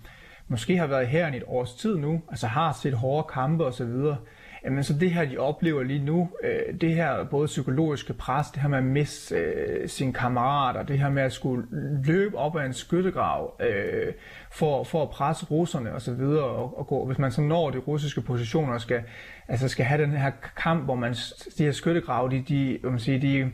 måske 0.48 0.78
har 0.78 0.88
været 0.88 1.08
her 1.08 1.34
i 1.34 1.38
et 1.38 1.44
års 1.48 1.74
tid 1.74 1.98
nu, 1.98 2.22
altså 2.30 2.48
har 2.48 2.74
set 2.82 2.94
hårde 2.94 3.28
kampe 3.34 3.66
osv., 3.66 4.16
Jamen 4.64 4.84
så 4.84 4.94
det 4.94 5.12
her, 5.12 5.26
de 5.26 5.38
oplever 5.38 5.84
lige 5.84 6.06
nu, 6.06 6.30
øh, 6.44 6.82
det 6.82 6.96
her 6.96 7.24
både 7.24 7.48
psykologiske 7.48 8.14
pres, 8.14 8.48
det 8.48 8.62
her 8.62 8.70
med 8.70 8.78
at 8.78 8.84
miste 8.84 9.36
øh, 9.36 9.90
sine 9.90 10.14
kammerater, 10.14 10.84
det 10.84 11.00
her 11.00 11.10
med 11.10 11.24
at 11.24 11.34
skulle 11.34 11.66
løbe 12.06 12.38
op 12.38 12.58
ad 12.58 12.66
en 12.66 12.74
skyttegrav 12.74 13.62
øh, 13.62 14.14
for, 14.52 14.84
for 14.84 15.04
at 15.04 15.10
presse 15.10 15.46
russerne 15.46 15.92
osv., 15.92 16.22
og, 16.22 16.78
og 16.78 16.88
gå, 16.88 17.06
hvis 17.06 17.18
man 17.18 17.32
så 17.32 17.42
når 17.42 17.70
de 17.70 17.78
russiske 17.78 18.22
positioner, 18.22 18.78
skal, 18.78 19.04
altså 19.48 19.68
skal 19.68 19.86
have 19.86 20.02
den 20.02 20.12
her 20.12 20.32
kamp, 20.58 20.84
hvor 20.84 20.96
man, 20.96 21.14
de 21.58 21.64
her 21.64 21.72
skyttegrave, 21.72 22.30
de, 22.30 22.44
de, 22.50 22.80
man 22.84 23.00
siger, 23.00 23.20
de, 23.20 23.52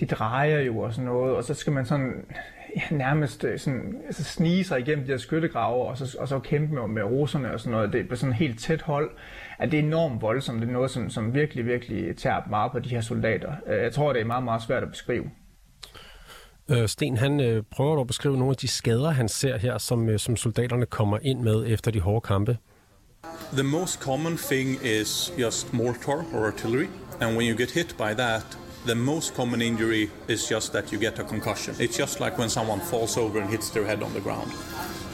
de 0.00 0.06
drejer 0.06 0.60
jo 0.60 0.78
og 0.78 0.92
sådan 0.92 1.04
noget, 1.04 1.36
og 1.36 1.44
så 1.44 1.54
skal 1.54 1.72
man 1.72 1.86
sådan 1.86 2.24
ja, 2.76 2.96
nærmest 2.96 3.44
øh, 3.44 3.58
sådan, 3.58 4.02
altså 4.06 4.24
snige 4.24 4.64
sig 4.64 4.80
igennem 4.80 5.04
de 5.04 5.10
her 5.10 5.18
skyttegrave, 5.18 5.86
og 5.86 5.98
så, 5.98 6.16
og 6.20 6.28
så 6.28 6.38
kæmpe 6.38 6.74
med, 6.74 6.88
med 6.88 7.02
roserne 7.02 7.52
og 7.52 7.60
sådan 7.60 7.72
noget. 7.72 7.92
Det 7.92 8.06
er 8.10 8.14
sådan 8.14 8.32
helt 8.32 8.60
tæt 8.60 8.82
hold. 8.82 9.10
At 9.58 9.72
det 9.72 9.78
er 9.78 9.82
enormt 9.82 10.22
voldsomt. 10.22 10.60
Det 10.60 10.68
er 10.68 10.72
noget, 10.72 10.90
som, 10.90 11.10
som 11.10 11.34
virkelig, 11.34 11.66
virkelig 11.66 12.16
tager 12.16 12.40
meget 12.50 12.72
på 12.72 12.78
de 12.78 12.88
her 12.88 13.00
soldater. 13.00 13.52
Øh, 13.66 13.82
jeg 13.82 13.92
tror, 13.92 14.12
det 14.12 14.20
er 14.22 14.26
meget, 14.26 14.44
meget 14.44 14.62
svært 14.62 14.82
at 14.82 14.90
beskrive. 14.90 15.24
Øh, 16.70 16.88
Sten, 16.88 17.16
han 17.16 17.40
øh, 17.40 17.62
prøver 17.70 18.00
at 18.00 18.06
beskrive 18.06 18.36
nogle 18.36 18.50
af 18.50 18.56
de 18.56 18.68
skader, 18.68 19.10
han 19.10 19.28
ser 19.28 19.58
her, 19.58 19.78
som, 19.78 20.08
øh, 20.08 20.18
som 20.18 20.36
soldaterne 20.36 20.86
kommer 20.86 21.18
ind 21.22 21.40
med 21.40 21.64
efter 21.66 21.90
de 21.90 22.00
hårde 22.00 22.20
kampe. 22.20 22.58
The 23.52 23.62
most 23.62 24.00
common 24.00 24.36
thing 24.36 24.68
is 24.84 25.32
just 25.38 25.72
mortar 25.72 26.24
or 26.34 26.46
artillery, 26.46 26.88
and 27.20 27.36
when 27.36 27.50
you 27.50 27.58
get 27.58 27.70
hit 27.70 27.94
by 27.98 28.14
that, 28.16 28.58
the 28.84 28.94
most 28.94 29.34
common 29.34 29.62
injury 29.62 30.10
is 30.26 30.48
just 30.48 30.72
that 30.72 30.90
you 30.90 30.98
get 30.98 31.18
a 31.18 31.24
concussion. 31.24 31.74
It's 31.78 31.96
just 31.96 32.18
like 32.18 32.36
when 32.38 32.48
someone 32.48 32.80
falls 32.80 33.16
over 33.16 33.38
and 33.38 33.48
hits 33.48 33.70
their 33.70 33.84
head 33.84 34.02
on 34.02 34.12
the 34.12 34.20
ground. 34.20 34.52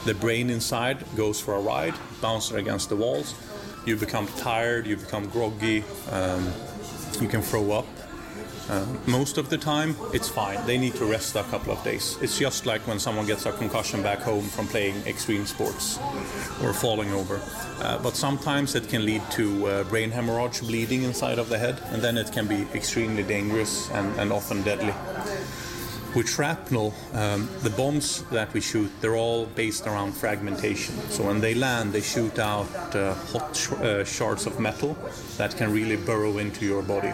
The 0.05 0.15
brain 0.15 0.49
inside 0.49 1.03
goes 1.15 1.39
for 1.39 1.53
a 1.55 1.59
ride, 1.59 1.93
bounces 2.21 2.55
against 2.55 2.89
the 2.89 2.95
walls. 2.95 3.35
You 3.85 3.95
become 3.95 4.27
tired, 4.37 4.87
you 4.87 4.97
become 4.97 5.27
groggy, 5.29 5.83
um, 6.11 6.51
you 7.21 7.27
can 7.27 7.41
throw 7.41 7.71
up. 7.71 7.85
Most 9.07 9.37
of 9.37 9.49
the 9.49 9.57
time, 9.57 9.95
it's 10.13 10.29
fine. 10.29 10.63
They 10.67 10.77
need 10.77 10.95
to 10.95 11.05
rest 11.05 11.35
a 11.35 11.43
couple 11.43 11.73
of 11.73 11.83
days. 11.83 12.17
It's 12.21 12.37
just 12.37 12.65
like 12.65 12.85
when 12.87 12.99
someone 12.99 13.25
gets 13.25 13.45
a 13.45 13.51
concussion 13.51 14.03
back 14.03 14.19
home 14.19 14.43
from 14.43 14.67
playing 14.67 14.95
extreme 15.07 15.45
sports 15.45 15.97
or 16.63 16.73
falling 16.73 17.11
over. 17.11 17.41
Uh, 17.81 17.97
but 18.03 18.15
sometimes 18.15 18.75
it 18.75 18.87
can 18.87 19.05
lead 19.05 19.23
to 19.31 19.65
uh, 19.65 19.83
brain 19.85 20.11
hemorrhage, 20.11 20.61
bleeding 20.61 21.03
inside 21.03 21.39
of 21.39 21.49
the 21.49 21.57
head, 21.57 21.81
and 21.91 22.01
then 22.01 22.17
it 22.17 22.31
can 22.31 22.45
be 22.45 22.67
extremely 22.73 23.23
dangerous 23.23 23.89
and, 23.91 24.19
and 24.19 24.31
often 24.31 24.61
deadly. 24.61 24.93
With 26.15 26.27
shrapnel, 26.27 26.95
um, 27.13 27.47
the 27.61 27.69
bombs 27.69 28.23
that 28.31 28.51
we 28.53 28.61
shoot, 28.61 28.89
they're 28.99 29.15
all 29.15 29.45
based 29.45 29.85
around 29.85 30.13
fragmentation. 30.13 30.95
So 31.09 31.23
when 31.23 31.39
they 31.39 31.53
land, 31.53 31.93
they 31.93 32.01
shoot 32.01 32.39
out 32.39 32.95
uh, 32.95 33.13
hot 33.13 33.55
sh- 33.55 33.71
uh, 33.73 34.03
shards 34.03 34.47
of 34.47 34.59
metal 34.59 34.97
that 35.37 35.55
can 35.55 35.71
really 35.71 35.97
burrow 35.97 36.39
into 36.39 36.65
your 36.65 36.81
body. 36.81 37.13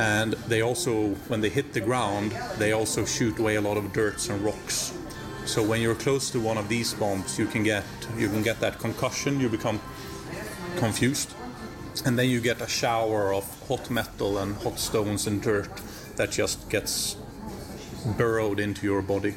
And 0.00 0.32
they 0.48 0.62
also 0.62 1.10
when 1.28 1.42
they 1.42 1.48
hit 1.48 1.74
the 1.74 1.80
ground 1.80 2.34
they 2.58 2.72
also 2.72 3.04
shoot 3.04 3.38
away 3.38 3.54
a 3.54 3.60
lot 3.60 3.76
of 3.76 3.92
dirt 3.92 4.28
and 4.28 4.42
rocks. 4.42 4.92
So 5.44 5.62
when 5.62 5.80
you're 5.80 5.94
close 5.94 6.28
to 6.30 6.40
one 6.40 6.58
of 6.58 6.68
these 6.68 6.92
bombs 6.94 7.38
you 7.38 7.46
can 7.46 7.62
get 7.62 7.84
you 8.18 8.28
can 8.28 8.42
get 8.42 8.58
that 8.60 8.80
concussion 8.80 9.38
you 9.38 9.48
become 9.48 9.80
confused. 10.76 11.34
And 12.04 12.18
then 12.18 12.28
you 12.28 12.40
get 12.40 12.60
a 12.60 12.68
shower 12.68 13.32
of 13.32 13.44
hot 13.68 13.90
metal 13.90 14.38
and 14.38 14.56
hot 14.56 14.80
stones 14.80 15.28
and 15.28 15.40
dirt 15.40 15.70
that 16.16 16.32
just 16.32 16.68
gets 16.68 17.16
burrowed 18.04 18.60
into 18.60 18.86
your 18.86 19.02
body. 19.02 19.34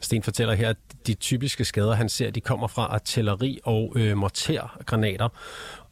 Sten 0.00 0.22
fortæller 0.22 0.56
her, 0.56 0.66
at 0.66 0.76
de 1.06 1.14
typiske 1.14 1.64
skader, 1.64 1.92
han 1.92 2.08
ser, 2.08 2.30
de 2.30 2.40
kommer 2.40 2.66
fra 2.66 2.82
artilleri 2.82 3.60
og 3.64 3.92
øh, 3.96 4.16
mortergranater 4.16 5.28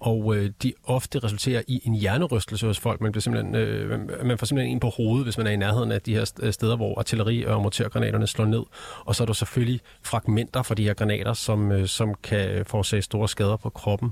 og 0.00 0.36
øh, 0.36 0.50
de 0.62 0.72
ofte 0.84 1.18
resulterer 1.18 1.62
i 1.68 1.82
en 1.84 1.94
hjernerystelse 1.94 2.66
hos 2.66 2.78
folk. 2.78 3.00
Man, 3.00 3.12
bliver 3.12 3.22
simpelthen, 3.22 3.54
øh, 3.54 4.26
man 4.26 4.38
får 4.38 4.46
simpelthen 4.46 4.72
en 4.72 4.80
på 4.80 4.88
hovedet, 4.88 5.26
hvis 5.26 5.38
man 5.38 5.46
er 5.46 5.50
i 5.50 5.56
nærheden 5.56 5.92
af 5.92 6.02
de 6.02 6.14
her 6.14 6.32
øh, 6.40 6.52
steder, 6.52 6.76
hvor 6.76 6.98
artilleri 6.98 7.44
og 7.44 7.62
mortergranaterne 7.62 8.26
slår 8.26 8.44
ned. 8.44 8.62
Og 9.04 9.14
så 9.14 9.24
er 9.24 9.26
der 9.26 9.32
selvfølgelig 9.32 9.80
fragmenter 10.02 10.62
fra 10.62 10.74
de 10.74 10.84
her 10.84 10.94
granater, 10.94 11.32
som, 11.32 11.72
øh, 11.72 11.88
som 11.88 12.14
kan 12.22 12.64
forårsage 12.66 13.02
store 13.02 13.28
skader 13.28 13.56
på 13.56 13.70
kroppen. 13.70 14.10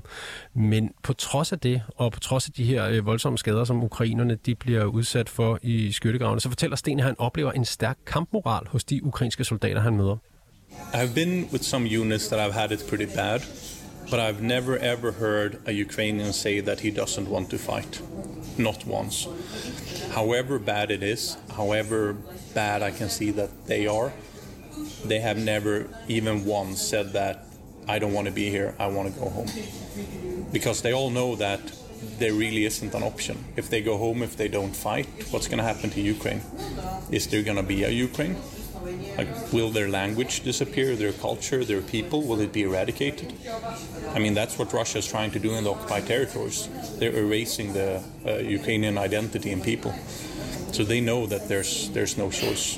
Men 0.53 0.91
på 1.03 1.13
trods 1.13 1.51
af 1.51 1.59
det, 1.59 1.81
og 1.95 2.11
på 2.11 2.19
trods 2.19 2.47
af 2.47 2.53
de 2.53 2.63
her 2.63 2.87
øh, 2.87 3.05
voldsomme 3.05 3.37
skader, 3.37 3.63
som 3.63 3.83
ukrainerne 3.83 4.35
de 4.35 4.55
bliver 4.55 4.83
udsat 4.83 5.29
for 5.29 5.59
i 5.61 5.91
skyttegravene, 5.91 6.41
så 6.41 6.49
fortæller 6.49 6.75
Sten, 6.75 6.99
at 6.99 7.05
han 7.05 7.15
oplever 7.17 7.51
en 7.51 7.65
stærk 7.65 7.97
kampmoral 8.05 8.67
hos 8.67 8.83
de 8.83 9.03
ukrainske 9.03 9.43
soldater, 9.43 9.81
han 9.81 9.97
møder. 9.97 10.17
I've 10.93 11.13
been 11.13 11.49
with 11.51 11.63
some 11.63 11.85
units 11.85 12.27
that 12.29 12.39
I've 12.39 12.53
had 12.53 12.71
it 12.71 12.87
pretty 12.87 13.05
bad. 13.05 13.43
but 14.09 14.19
I've 14.19 14.41
never 14.41 14.77
ever 14.77 15.11
heard 15.11 15.59
a 15.65 15.71
Ukrainian 15.73 16.31
say 16.33 16.61
that 16.61 16.79
he 16.79 16.91
doesn't 16.91 17.29
want 17.29 17.49
to 17.49 17.57
fight. 17.57 18.01
Not 18.57 18.85
once. 18.85 19.27
However 20.11 20.59
bad 20.59 20.91
it 20.91 21.03
is, 21.03 21.37
however 21.55 22.15
bad 22.53 22.81
I 22.81 22.91
can 22.91 23.09
see 23.09 23.31
that 23.31 23.51
they 23.67 23.85
are, 23.85 24.13
they 25.03 25.19
have 25.19 25.37
never 25.37 25.87
even 26.07 26.45
once 26.45 26.81
said 26.81 27.13
that 27.13 27.45
I 27.87 27.99
don't 27.99 28.13
want 28.13 28.27
to 28.27 28.33
be 28.33 28.49
here, 28.49 28.75
I 28.79 28.87
want 28.87 29.13
to 29.13 29.19
go 29.19 29.29
home. 29.29 29.49
Because 30.51 30.81
they 30.81 30.93
all 30.93 31.09
know 31.09 31.35
that 31.35 31.61
there 32.19 32.33
really 32.33 32.65
isn't 32.65 32.93
an 32.93 33.03
option. 33.03 33.43
If 33.55 33.69
they 33.69 33.81
go 33.81 33.97
home, 33.97 34.23
if 34.23 34.37
they 34.37 34.47
don't 34.47 34.75
fight, 34.75 35.07
what's 35.31 35.47
going 35.47 35.57
to 35.59 35.63
happen 35.63 35.89
to 35.91 36.01
Ukraine? 36.01 36.41
Is 37.11 37.27
there 37.27 37.43
going 37.43 37.57
to 37.57 37.63
be 37.63 37.83
a 37.83 37.89
Ukraine? 37.89 38.35
Like, 39.17 39.29
will 39.53 39.71
their 39.71 39.89
language 39.89 40.43
disappear, 40.43 40.95
their 40.95 41.13
culture, 41.13 41.65
their 41.65 41.81
people? 41.81 42.21
Will 42.23 42.41
it 42.41 42.53
be 42.53 42.63
eradicated? 42.63 43.33
I 44.15 44.19
mean, 44.19 44.33
that's 44.33 44.57
what 44.57 44.73
Russia 44.73 44.99
is 44.99 45.07
trying 45.07 45.31
to 45.31 45.39
do 45.39 45.51
in 45.55 45.63
the 45.63 45.71
occupied 45.71 46.05
territories. 46.07 46.69
They're 46.99 47.17
erasing 47.17 47.73
the 47.73 48.01
uh, 48.25 48.37
Ukrainian 48.59 48.97
identity 48.97 49.51
and 49.51 49.63
people. 49.63 49.93
So 50.71 50.83
they 50.83 51.01
know 51.01 51.25
that 51.27 51.47
there's 51.47 51.89
there's 51.89 52.17
no 52.17 52.29
choice. 52.29 52.77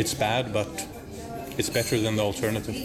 It's 0.00 0.14
bad, 0.14 0.52
but 0.52 0.68
it's 1.58 1.70
better 1.70 1.98
than 1.98 2.16
the 2.16 2.22
alternative. 2.22 2.78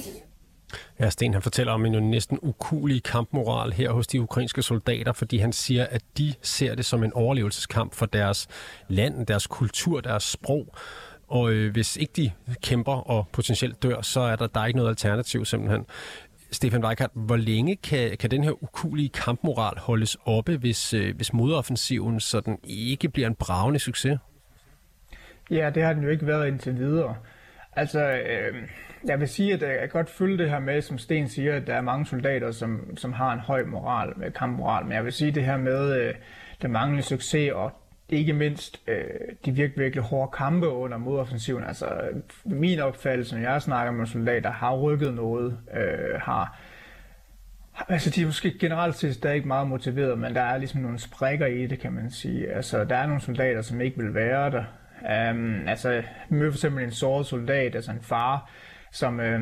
Ja, 0.99 1.09
Sten 1.09 1.33
han 1.33 1.41
fortæller 1.41 1.73
om 1.73 1.85
en 1.85 2.09
næsten 2.11 2.39
ukulig 2.41 3.03
kampmoral 3.03 3.71
her 3.71 3.91
hos 3.91 4.07
de 4.07 4.21
ukrainske 4.21 4.61
soldater, 4.61 5.13
fordi 5.13 5.37
han 5.37 5.53
siger, 5.53 5.85
at 5.85 6.01
de 6.17 6.33
ser 6.41 6.75
det 6.75 6.85
som 6.85 7.03
en 7.03 7.13
overlevelseskamp 7.13 7.93
for 7.93 8.05
deres 8.05 8.47
land, 8.87 9.25
deres 9.25 9.47
kultur, 9.47 10.01
deres 10.01 10.23
sprog. 10.23 10.75
Og 11.29 11.51
øh, 11.51 11.71
hvis 11.71 11.97
ikke 11.97 12.13
de 12.15 12.31
kæmper 12.63 12.93
og 12.93 13.27
potentielt 13.31 13.83
dør, 13.83 14.01
så 14.01 14.19
er 14.19 14.35
der, 14.35 14.47
der 14.47 14.59
er 14.59 14.65
ikke 14.65 14.77
noget 14.77 14.89
alternativ 14.89 15.45
simpelthen. 15.45 15.85
Stefan 16.51 16.85
Weikart, 16.85 17.09
hvor 17.13 17.35
længe 17.35 17.75
kan, 17.75 18.17
kan 18.17 18.31
den 18.31 18.43
her 18.43 18.63
ukulige 18.63 19.09
kampmoral 19.09 19.79
holdes 19.79 20.17
oppe, 20.25 20.57
hvis, 20.57 20.93
øh, 20.93 21.15
hvis 21.15 21.33
modoffensiven 21.33 22.19
sådan 22.19 22.59
ikke 22.63 23.09
bliver 23.09 23.27
en 23.27 23.35
bravende 23.35 23.79
succes? 23.79 24.19
Ja, 25.51 25.69
det 25.75 25.83
har 25.83 25.93
den 25.93 26.03
jo 26.03 26.09
ikke 26.09 26.27
været 26.27 26.47
indtil 26.47 26.77
videre. 26.77 27.15
Altså, 27.73 28.11
øh, 28.11 28.55
jeg 29.05 29.19
vil 29.19 29.27
sige, 29.27 29.53
at 29.53 29.61
jeg 29.61 29.79
kan 29.79 29.89
godt 29.89 30.09
følge 30.09 30.37
det 30.37 30.49
her 30.49 30.59
med, 30.59 30.81
som 30.81 30.97
Sten 30.97 31.29
siger, 31.29 31.55
at 31.55 31.67
der 31.67 31.73
er 31.73 31.81
mange 31.81 32.05
soldater, 32.05 32.51
som, 32.51 32.97
som 32.97 33.13
har 33.13 33.33
en 33.33 33.39
høj 33.39 33.65
moral, 33.65 34.31
kampmoral, 34.31 34.85
men 34.85 34.93
jeg 34.93 35.05
vil 35.05 35.13
sige 35.13 35.31
det 35.31 35.45
her 35.45 35.57
med 35.57 36.01
øh, 36.01 36.13
den 36.61 36.71
manglende 36.71 37.03
succes 37.03 37.51
og 37.51 37.71
ikke 38.11 38.33
mindst 38.33 38.81
øh, 38.87 39.03
de 39.45 39.51
virkelig, 39.51 39.83
virkelig 39.83 40.03
hårde 40.03 40.31
kampe 40.31 40.67
under 40.67 40.97
modoffensiven. 40.97 41.63
Altså 41.63 41.87
min 42.45 42.79
opfattelse, 42.79 43.35
når 43.35 43.51
jeg 43.51 43.61
snakker 43.61 43.91
med 43.91 44.05
soldater, 44.05 44.51
har 44.51 44.75
rykket 44.75 45.13
noget, 45.13 45.57
øh, 45.73 46.21
har 46.21 46.59
Altså, 47.89 48.09
de 48.09 48.21
er 48.21 48.25
måske 48.25 48.59
generelt 48.59 48.95
set 48.95 49.15
stadig 49.15 49.47
meget 49.47 49.67
motiveret, 49.67 50.19
men 50.19 50.35
der 50.35 50.41
er 50.41 50.57
ligesom 50.57 50.81
nogle 50.81 50.99
sprækker 50.99 51.45
i 51.45 51.67
det, 51.67 51.79
kan 51.79 51.93
man 51.93 52.11
sige. 52.11 52.51
Altså, 52.51 52.83
der 52.83 52.95
er 52.95 53.07
nogle 53.07 53.21
soldater, 53.21 53.61
som 53.61 53.81
ikke 53.81 53.97
vil 53.97 54.13
være 54.13 54.51
der. 54.51 54.63
Um, 55.31 55.67
altså, 55.67 55.89
jeg 55.89 56.03
for 56.29 56.47
eksempel 56.47 56.83
en 56.83 56.91
såret 56.91 57.25
soldat, 57.25 57.75
altså 57.75 57.91
en 57.91 58.01
far, 58.01 58.49
som, 58.91 59.19
øh, 59.19 59.41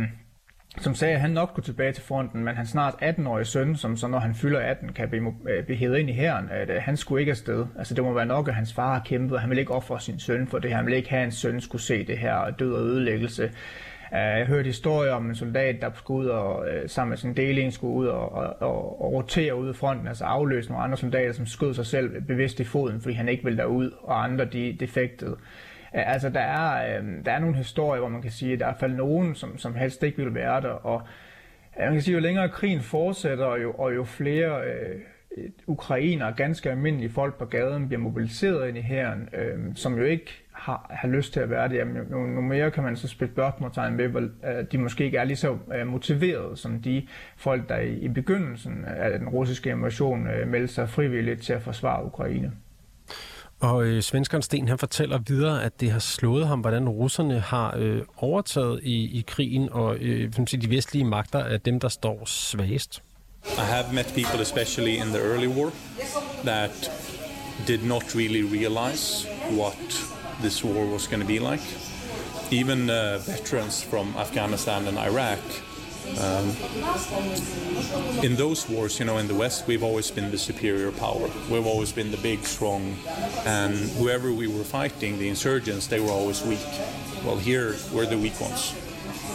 som 0.81 0.95
sagde, 0.95 1.13
at 1.13 1.21
han 1.21 1.29
nok 1.29 1.49
skulle 1.49 1.65
tilbage 1.65 1.91
til 1.93 2.03
fronten, 2.03 2.43
men 2.43 2.55
hans 2.55 2.69
snart 2.69 2.93
18-årige 2.93 3.45
søn, 3.45 3.75
som 3.75 3.97
så 3.97 4.07
når 4.07 4.19
han 4.19 4.35
fylder 4.35 4.59
18, 4.59 4.93
kan 4.93 5.09
blive, 5.09 5.35
øh, 5.49 5.65
blive 5.65 5.77
hævet 5.77 5.97
ind 5.97 6.09
i 6.09 6.13
hæren, 6.13 6.49
at 6.51 6.69
øh, 6.69 6.75
han 6.81 6.97
skulle 6.97 7.21
ikke 7.21 7.31
afsted. 7.31 7.65
Altså 7.77 7.93
det 7.93 8.03
må 8.03 8.13
være 8.13 8.25
nok, 8.25 8.47
at 8.47 8.55
hans 8.55 8.73
far 8.73 8.93
har 8.93 9.01
kæmpet, 9.05 9.35
og 9.35 9.41
han 9.41 9.49
vil 9.49 9.57
ikke 9.57 9.71
ofre 9.71 9.99
sin 9.99 10.19
søn 10.19 10.47
for 10.47 10.59
det 10.59 10.69
her. 10.69 10.77
Han 10.77 10.85
vil 10.85 10.93
ikke 10.93 11.09
have, 11.09 11.19
at 11.19 11.23
hans 11.23 11.35
søn 11.35 11.61
skulle 11.61 11.81
se 11.81 12.07
det 12.07 12.17
her 12.17 12.51
død 12.59 12.73
og 12.73 12.81
ødelæggelse. 12.81 13.43
Øh, 14.13 14.19
jeg 14.19 14.45
hørte 14.45 14.67
historier 14.67 15.11
om 15.11 15.29
en 15.29 15.35
soldat, 15.35 15.75
der 15.81 15.89
skulle 15.95 16.25
ud 16.25 16.29
og 16.29 16.65
sammen 16.87 17.09
med 17.09 17.17
sin 17.17 17.33
deling 17.33 17.73
skulle 17.73 17.93
ud 17.93 18.07
og, 18.07 18.31
og, 18.31 18.55
og, 18.59 19.01
og 19.01 19.13
rotere 19.13 19.55
ud 19.55 19.69
i 19.69 19.73
fronten, 19.73 20.07
altså 20.07 20.25
afløse 20.25 20.69
nogle 20.69 20.83
andre 20.83 20.97
soldater, 20.97 21.31
som 21.31 21.45
skød 21.45 21.73
sig 21.73 21.85
selv 21.85 22.21
bevidst 22.21 22.59
i 22.59 22.63
foden, 22.63 23.01
fordi 23.01 23.15
han 23.15 23.29
ikke 23.29 23.43
ville 23.43 23.57
derud, 23.57 23.91
og 24.01 24.23
andre 24.23 24.45
de 24.45 24.77
defektede. 24.79 25.35
Altså, 25.93 26.29
der 26.29 26.39
er, 26.39 26.97
øh, 26.99 27.05
der 27.25 27.31
er 27.31 27.39
nogle 27.39 27.55
historier, 27.55 27.99
hvor 27.99 28.09
man 28.09 28.21
kan 28.21 28.31
sige, 28.31 28.53
at 28.53 28.59
der 28.59 28.65
er 28.65 28.69
i 28.69 28.71
hvert 28.71 28.79
fald 28.79 28.93
nogen, 28.93 29.35
som, 29.35 29.57
som 29.57 29.75
helst 29.75 30.03
ikke 30.03 30.23
vil 30.23 30.35
være 30.35 30.61
der, 30.61 30.69
og 30.69 31.01
man 31.79 31.93
kan 31.93 32.01
sige, 32.01 32.13
jo 32.13 32.19
længere 32.19 32.49
krigen 32.49 32.81
fortsætter, 32.81 33.45
og 33.45 33.63
jo, 33.63 33.71
og 33.71 33.95
jo 33.95 34.03
flere 34.03 34.61
øh, 34.61 34.99
ukrainer, 35.67 36.31
ganske 36.31 36.71
almindelige 36.71 37.09
folk 37.09 37.37
på 37.37 37.45
gaden, 37.45 37.87
bliver 37.87 38.01
mobiliseret 38.01 38.67
ind 38.67 38.77
i 38.77 38.81
hæren, 38.81 39.29
øh, 39.33 39.75
som 39.75 39.97
jo 39.97 40.03
ikke 40.03 40.43
har, 40.51 40.87
har 40.89 41.07
lyst 41.07 41.33
til 41.33 41.39
at 41.39 41.49
være 41.49 41.69
det. 41.69 41.75
Jamen, 41.75 41.95
jo, 42.11 42.19
jo 42.19 42.41
mere 42.41 42.71
kan 42.71 42.83
man 42.83 42.95
så 42.95 43.07
spille 43.07 43.33
spørgsmålstegn 43.33 43.97
ved, 43.97 44.07
hvor 44.07 44.19
øh, 44.19 44.65
de 44.71 44.77
måske 44.77 45.05
ikke 45.05 45.17
er 45.17 45.23
lige 45.23 45.37
så 45.37 45.57
øh, 45.75 45.87
motiverede 45.87 46.57
som 46.57 46.81
de 46.81 47.07
folk, 47.37 47.69
der 47.69 47.77
i, 47.77 47.93
i 47.93 48.07
begyndelsen 48.07 48.85
af 48.85 49.19
den 49.19 49.29
russiske 49.29 49.69
invasion 49.69 50.27
øh, 50.27 50.47
meldte 50.47 50.73
sig 50.73 50.89
frivilligt 50.89 51.41
til 51.41 51.53
at 51.53 51.61
forsvare 51.61 52.05
Ukraine. 52.05 52.51
Og 53.59 53.85
øh, 53.85 54.01
svenskeren 54.03 54.41
Sten 54.41 54.67
han 54.67 54.77
fortæller 54.77 55.19
videre, 55.27 55.63
at 55.63 55.79
det 55.79 55.91
har 55.91 55.99
slået 55.99 56.47
ham, 56.47 56.59
hvordan 56.59 56.89
russerne 56.89 57.39
har 57.39 57.75
øh, 57.77 58.01
overtaget 58.17 58.79
i, 58.83 59.19
i 59.19 59.23
krigen, 59.27 59.69
og 59.71 59.97
øh, 59.97 60.33
de 60.61 60.69
vestlige 60.69 61.05
magter 61.05 61.39
er 61.39 61.57
dem, 61.57 61.79
der 61.79 61.87
står 61.87 62.25
svagest. 62.25 63.03
I 63.45 63.49
have 63.57 63.93
met 63.93 64.05
people, 64.05 64.41
especially 64.41 64.93
in 64.95 65.07
the 65.07 65.19
early 65.19 65.47
war, 65.47 65.71
that 66.43 66.91
did 67.67 67.83
not 67.83 68.03
really 68.15 68.59
realize 68.59 69.27
what 69.51 69.77
this 70.39 70.65
war 70.65 70.85
was 70.93 71.07
going 71.07 71.21
to 71.21 71.27
be 71.27 71.51
like. 71.51 71.63
even 72.51 72.89
uh, 72.89 73.19
veterans 73.19 73.83
from 73.83 74.15
Afghanistan 74.15 74.87
and 74.87 74.97
Iraq. 74.97 75.39
Um, 76.19 76.49
in 78.23 78.35
those 78.35 78.67
wars, 78.67 78.99
you 78.99 79.05
know, 79.05 79.17
in 79.17 79.27
the 79.27 79.35
West, 79.35 79.67
we've 79.67 79.83
always 79.83 80.09
been 80.09 80.31
the 80.31 80.37
superior 80.37 80.91
power. 80.91 81.29
We've 81.49 81.65
always 81.65 81.91
been 81.91 82.11
the 82.11 82.17
big, 82.17 82.43
strong, 82.43 82.97
and 83.45 83.75
whoever 83.99 84.31
we 84.33 84.47
were 84.47 84.63
fighting, 84.63 85.19
the 85.19 85.29
insurgents, 85.29 85.87
they 85.87 85.99
were 85.99 86.11
always 86.11 86.41
weak. 86.43 86.65
Well, 87.23 87.37
here 87.37 87.75
we're 87.93 88.05
the 88.05 88.17
weak 88.17 88.39
ones. 88.39 88.73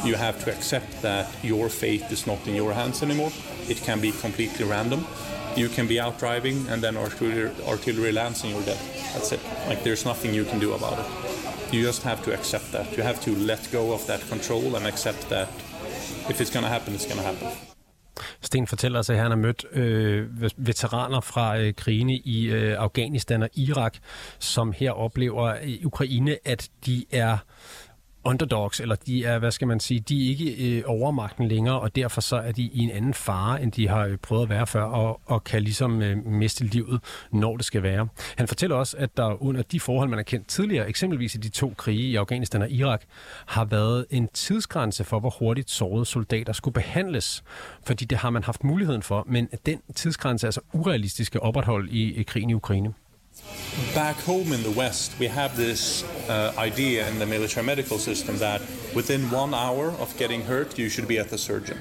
You 0.04 0.16
have 0.16 0.42
to 0.44 0.52
accept 0.52 1.02
that 1.02 1.28
your 1.44 1.68
fate 1.68 2.10
is 2.10 2.26
not 2.26 2.44
in 2.46 2.54
your 2.54 2.72
hands 2.72 3.02
anymore. 3.02 3.30
It 3.68 3.78
can 3.82 4.00
be 4.00 4.10
completely 4.10 4.64
random. 4.64 5.06
You 5.54 5.68
can 5.68 5.86
be 5.86 6.00
out 6.00 6.18
driving, 6.18 6.66
and 6.68 6.82
then 6.82 6.96
artillery, 6.96 7.52
artillery 7.68 8.10
lands 8.10 8.42
and 8.42 8.52
you're 8.52 8.62
dead. 8.62 8.78
That's 9.12 9.30
it. 9.32 9.40
Like 9.68 9.84
there's 9.84 10.04
nothing 10.04 10.34
you 10.34 10.44
can 10.44 10.58
do 10.58 10.72
about 10.72 10.98
it. 10.98 11.06
You 11.72 11.82
just 11.82 12.02
have 12.02 12.24
to 12.24 12.34
accept 12.34 12.72
that. 12.72 12.96
You 12.96 13.02
have 13.02 13.20
to 13.22 13.34
let 13.36 13.70
go 13.70 13.92
of 13.92 14.06
that 14.06 14.20
control 14.28 14.74
and 14.76 14.86
accept 14.86 15.28
that 15.28 15.48
if 16.30 16.40
it's 16.40 16.52
gonna 16.52 16.68
happen, 16.68 16.94
it's 16.94 17.08
gonna 17.08 17.22
happen. 17.22 17.48
Sten 18.40 18.66
fortæller 18.66 18.98
os, 18.98 19.10
at 19.10 19.16
han 19.16 19.30
har 19.30 19.36
mødt 19.36 19.64
øh, 19.72 20.28
veteraner 20.56 21.20
fra 21.20 21.58
øh, 21.58 21.74
krigene 21.74 22.14
i 22.14 22.46
øh, 22.46 22.74
Afghanistan 22.78 23.42
og 23.42 23.48
Irak, 23.54 23.94
som 24.38 24.72
her 24.72 24.90
oplever 24.90 25.54
i 25.62 25.84
Ukraine, 25.84 26.36
at 26.44 26.68
de 26.86 27.04
er 27.10 27.38
underdogs, 28.24 28.80
eller 28.80 28.94
de 28.94 29.24
er, 29.24 29.38
hvad 29.38 29.50
skal 29.50 29.68
man 29.68 29.80
sige, 29.80 30.00
de 30.00 30.26
er 30.26 30.28
ikke 30.28 30.78
øh, 30.78 30.82
overmagten 30.86 31.48
længere, 31.48 31.80
og 31.80 31.96
derfor 31.96 32.20
så 32.20 32.36
er 32.36 32.52
de 32.52 32.62
i 32.62 32.78
en 32.78 32.90
anden 32.90 33.14
fare, 33.14 33.62
end 33.62 33.72
de 33.72 33.88
har 33.88 34.06
øh, 34.06 34.16
prøvet 34.16 34.42
at 34.42 34.48
være 34.48 34.66
før, 34.66 34.82
og, 34.82 35.20
og 35.26 35.44
kan 35.44 35.62
ligesom 35.62 36.02
øh, 36.02 36.26
miste 36.26 36.64
livet, 36.64 37.00
når 37.32 37.56
det 37.56 37.66
skal 37.66 37.82
være. 37.82 38.08
Han 38.36 38.48
fortæller 38.48 38.76
også, 38.76 38.96
at 38.96 39.16
der 39.16 39.42
under 39.42 39.62
de 39.62 39.80
forhold, 39.80 40.08
man 40.08 40.18
har 40.18 40.22
kendt 40.22 40.48
tidligere, 40.48 40.88
eksempelvis 40.88 41.34
i 41.34 41.38
de 41.38 41.48
to 41.48 41.74
krige 41.76 42.02
i 42.02 42.16
Afghanistan 42.16 42.62
og 42.62 42.70
Irak, 42.70 43.02
har 43.46 43.64
været 43.64 44.06
en 44.10 44.28
tidsgrænse 44.34 45.04
for, 45.04 45.20
hvor 45.20 45.34
hurtigt 45.38 45.70
sårede 45.70 46.06
soldater 46.06 46.52
skulle 46.52 46.74
behandles, 46.74 47.44
fordi 47.86 48.04
det 48.04 48.18
har 48.18 48.30
man 48.30 48.44
haft 48.44 48.64
muligheden 48.64 49.02
for, 49.02 49.24
men 49.28 49.48
den 49.66 49.80
tidsgrænse 49.94 50.44
er 50.44 50.48
altså 50.48 50.60
urealistisk 50.72 51.34
at 51.34 51.40
opretholde 51.40 51.90
i, 51.90 52.14
i 52.14 52.22
krigen 52.22 52.50
i 52.50 52.54
Ukraine. 52.54 52.94
Back 53.94 54.16
home 54.16 54.52
in 54.52 54.62
the 54.62 54.70
West, 54.70 55.12
we 55.18 55.26
have 55.26 55.56
this 55.56 56.04
uh, 56.28 56.52
idea 56.58 57.08
in 57.08 57.18
the 57.18 57.26
military 57.26 57.64
medical 57.64 57.98
system 57.98 58.38
that 58.38 58.60
within 58.94 59.30
one 59.30 59.54
hour 59.54 59.90
of 59.92 60.16
getting 60.18 60.42
hurt, 60.42 60.78
you 60.78 60.88
should 60.88 61.08
be 61.08 61.18
at 61.18 61.30
the 61.30 61.38
surgeon. 61.38 61.78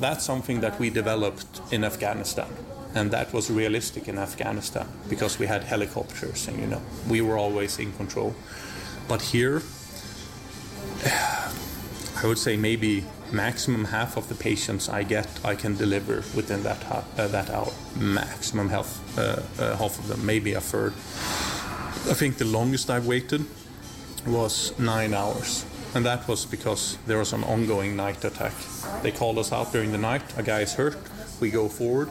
That's 0.00 0.24
something 0.24 0.60
that 0.60 0.78
we 0.78 0.90
developed 0.90 1.60
in 1.72 1.84
Afghanistan. 1.84 2.48
And 2.94 3.10
that 3.10 3.32
was 3.32 3.50
realistic 3.50 4.08
in 4.08 4.18
Afghanistan 4.18 4.86
because 5.08 5.38
we 5.38 5.46
had 5.46 5.64
helicopters 5.64 6.48
and, 6.48 6.58
you 6.58 6.66
know, 6.66 6.80
we 7.08 7.20
were 7.20 7.36
always 7.36 7.78
in 7.78 7.92
control. 7.92 8.34
But 9.08 9.22
here, 9.22 9.62
I 11.04 12.26
would 12.26 12.38
say 12.38 12.56
maybe 12.56 13.04
maximum 13.32 13.84
half 13.84 14.16
of 14.16 14.28
the 14.28 14.34
patients 14.34 14.88
I 14.88 15.02
get, 15.02 15.28
I 15.44 15.54
can 15.54 15.76
deliver 15.76 16.16
within 16.34 16.62
that 16.62 16.84
uh, 16.90 17.28
that 17.28 17.50
hour. 17.50 17.72
Maximum 17.96 18.68
half 18.68 19.18
uh, 19.18 19.42
uh, 19.58 19.76
half 19.76 19.98
of 19.98 20.08
them, 20.08 20.24
maybe 20.24 20.54
a 20.54 20.60
third. 20.60 20.92
I 22.10 22.14
think 22.14 22.38
the 22.38 22.44
longest 22.44 22.90
I've 22.90 23.06
waited 23.06 23.44
was 24.26 24.78
nine 24.78 25.14
hours, 25.14 25.64
and 25.94 26.04
that 26.06 26.26
was 26.28 26.46
because 26.46 26.98
there 27.06 27.18
was 27.18 27.32
an 27.32 27.44
ongoing 27.44 27.96
night 27.96 28.24
attack. 28.24 28.54
They 29.02 29.10
called 29.12 29.38
us 29.38 29.52
out 29.52 29.72
during 29.72 29.92
the 29.92 29.98
night. 29.98 30.22
A 30.38 30.42
guy 30.42 30.60
is 30.60 30.74
hurt. 30.74 30.96
We 31.40 31.50
go 31.50 31.68
forward, 31.68 32.08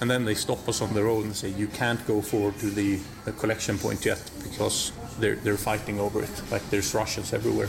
and 0.00 0.10
then 0.10 0.24
they 0.24 0.34
stop 0.34 0.68
us 0.68 0.80
on 0.80 0.94
the 0.94 1.02
road 1.02 1.24
and 1.24 1.34
say 1.34 1.48
you 1.48 1.66
can't 1.68 2.04
go 2.06 2.20
forward 2.20 2.58
to 2.60 2.70
the, 2.70 3.00
the 3.24 3.32
collection 3.32 3.78
point 3.78 4.04
yet 4.04 4.22
because 4.42 4.92
they're 5.18 5.36
they're 5.36 5.56
fighting 5.56 6.00
over 6.00 6.22
it. 6.22 6.42
Like 6.50 6.68
there's 6.70 6.94
Russians 6.94 7.32
everywhere. 7.32 7.68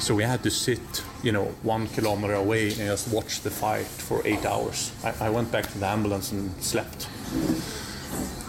So 0.00 0.14
we 0.14 0.24
had 0.24 0.42
to 0.42 0.50
sit, 0.50 1.04
you 1.22 1.30
know, 1.32 1.44
one 1.62 1.86
kilometer 1.86 2.34
away 2.34 2.68
and 2.68 2.88
just 2.90 3.12
watch 3.12 3.42
the 3.42 3.50
fight 3.50 3.86
for 3.86 4.22
eight 4.24 4.44
hours. 4.46 4.92
I, 5.04 5.26
I 5.26 5.30
went 5.30 5.52
back 5.52 5.66
to 5.72 5.78
the 5.78 5.86
ambulance 5.86 6.32
and 6.32 6.50
slept. 6.62 7.08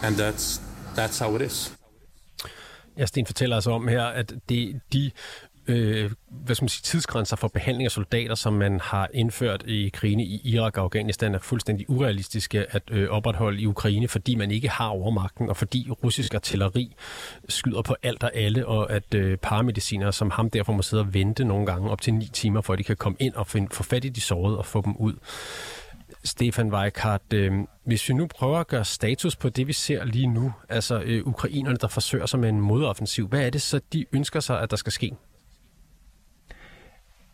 And 0.04 0.16
that's, 0.18 0.60
that's 0.96 1.20
how 1.20 1.36
it 1.36 1.42
is. 1.42 1.72
Ja, 2.98 3.06
Sten 3.06 3.26
fortæller 3.26 3.58
os 3.58 3.68
om 3.68 3.88
her, 3.88 4.04
at 4.04 4.34
det, 4.50 4.80
de 4.94 5.12
øh, 5.68 6.12
hvad 6.30 6.56
skal 6.56 6.64
man 6.64 6.70
sige, 6.70 6.84
tidsgrænser 6.84 7.36
for 7.36 7.48
behandling 7.48 7.86
af 7.86 7.92
soldater, 7.92 8.36
som 8.36 8.54
man 8.54 8.80
har 8.80 9.10
indført 9.14 9.64
i 9.68 9.90
krigene 9.94 10.24
i 10.24 10.42
Irak 10.44 10.78
og 10.78 10.84
Afghanistan, 10.84 11.36
er 11.36 11.40
fuldstændig 11.40 11.90
urealistiske 11.90 12.66
at 12.76 12.84
øh, 12.92 13.10
opretholde 13.10 13.62
i 13.62 13.66
Ukraine, 13.66 14.08
fordi 14.08 14.36
man 14.36 14.52
ikke 14.52 14.70
har 14.70 14.88
overmagten, 14.88 15.50
og 15.50 15.58
fordi 15.58 15.88
russisk 16.04 16.34
artilleri 16.34 16.96
skyder 17.50 17.82
på 17.82 17.96
alt 18.04 18.24
og 18.24 18.36
alle, 18.36 18.68
og 18.68 18.92
at 18.92 19.14
øh, 19.14 19.38
paramedicinere 19.38 20.14
som 20.14 20.32
ham 20.32 20.50
derfor 20.50 20.74
må 20.74 20.82
sidde 20.82 21.02
og 21.02 21.14
vente 21.14 21.44
nogle 21.44 21.66
gange 21.66 21.90
op 21.90 22.02
til 22.02 22.14
ni 22.14 22.30
timer, 22.34 22.62
for 22.62 22.74
at 22.74 22.80
de 22.80 22.84
kan 22.84 22.98
komme 22.98 23.18
ind 23.20 23.34
og 23.34 23.48
find, 23.48 23.70
få 23.72 23.84
fat 23.84 24.06
i 24.06 24.10
de 24.10 24.22
sårede 24.22 24.58
og 24.58 24.66
få 24.66 24.82
dem 24.82 24.96
ud. 24.96 25.14
Stefan 26.24 26.74
Weikart, 26.74 27.22
øh, 27.34 27.54
hvis 27.86 28.10
vi 28.10 28.14
nu 28.14 28.28
prøver 28.28 28.60
at 28.60 28.68
gøre 28.68 28.86
status 28.86 29.36
på 29.36 29.50
det, 29.50 29.68
vi 29.68 29.74
ser 29.74 30.06
lige 30.06 30.28
nu, 30.28 30.54
altså 30.70 31.02
øh, 31.06 31.28
ukrainerne, 31.28 31.78
der 31.78 31.88
forsøger 31.88 32.26
sig 32.26 32.40
med 32.40 32.50
en 32.50 32.62
modoffensiv, 32.62 33.28
hvad 33.28 33.46
er 33.46 33.50
det 33.50 33.62
så, 33.62 33.82
de 33.94 34.06
ønsker 34.12 34.40
sig, 34.40 34.62
at 34.62 34.72
der 34.72 34.78
skal 34.78 34.92
ske? 34.92 35.12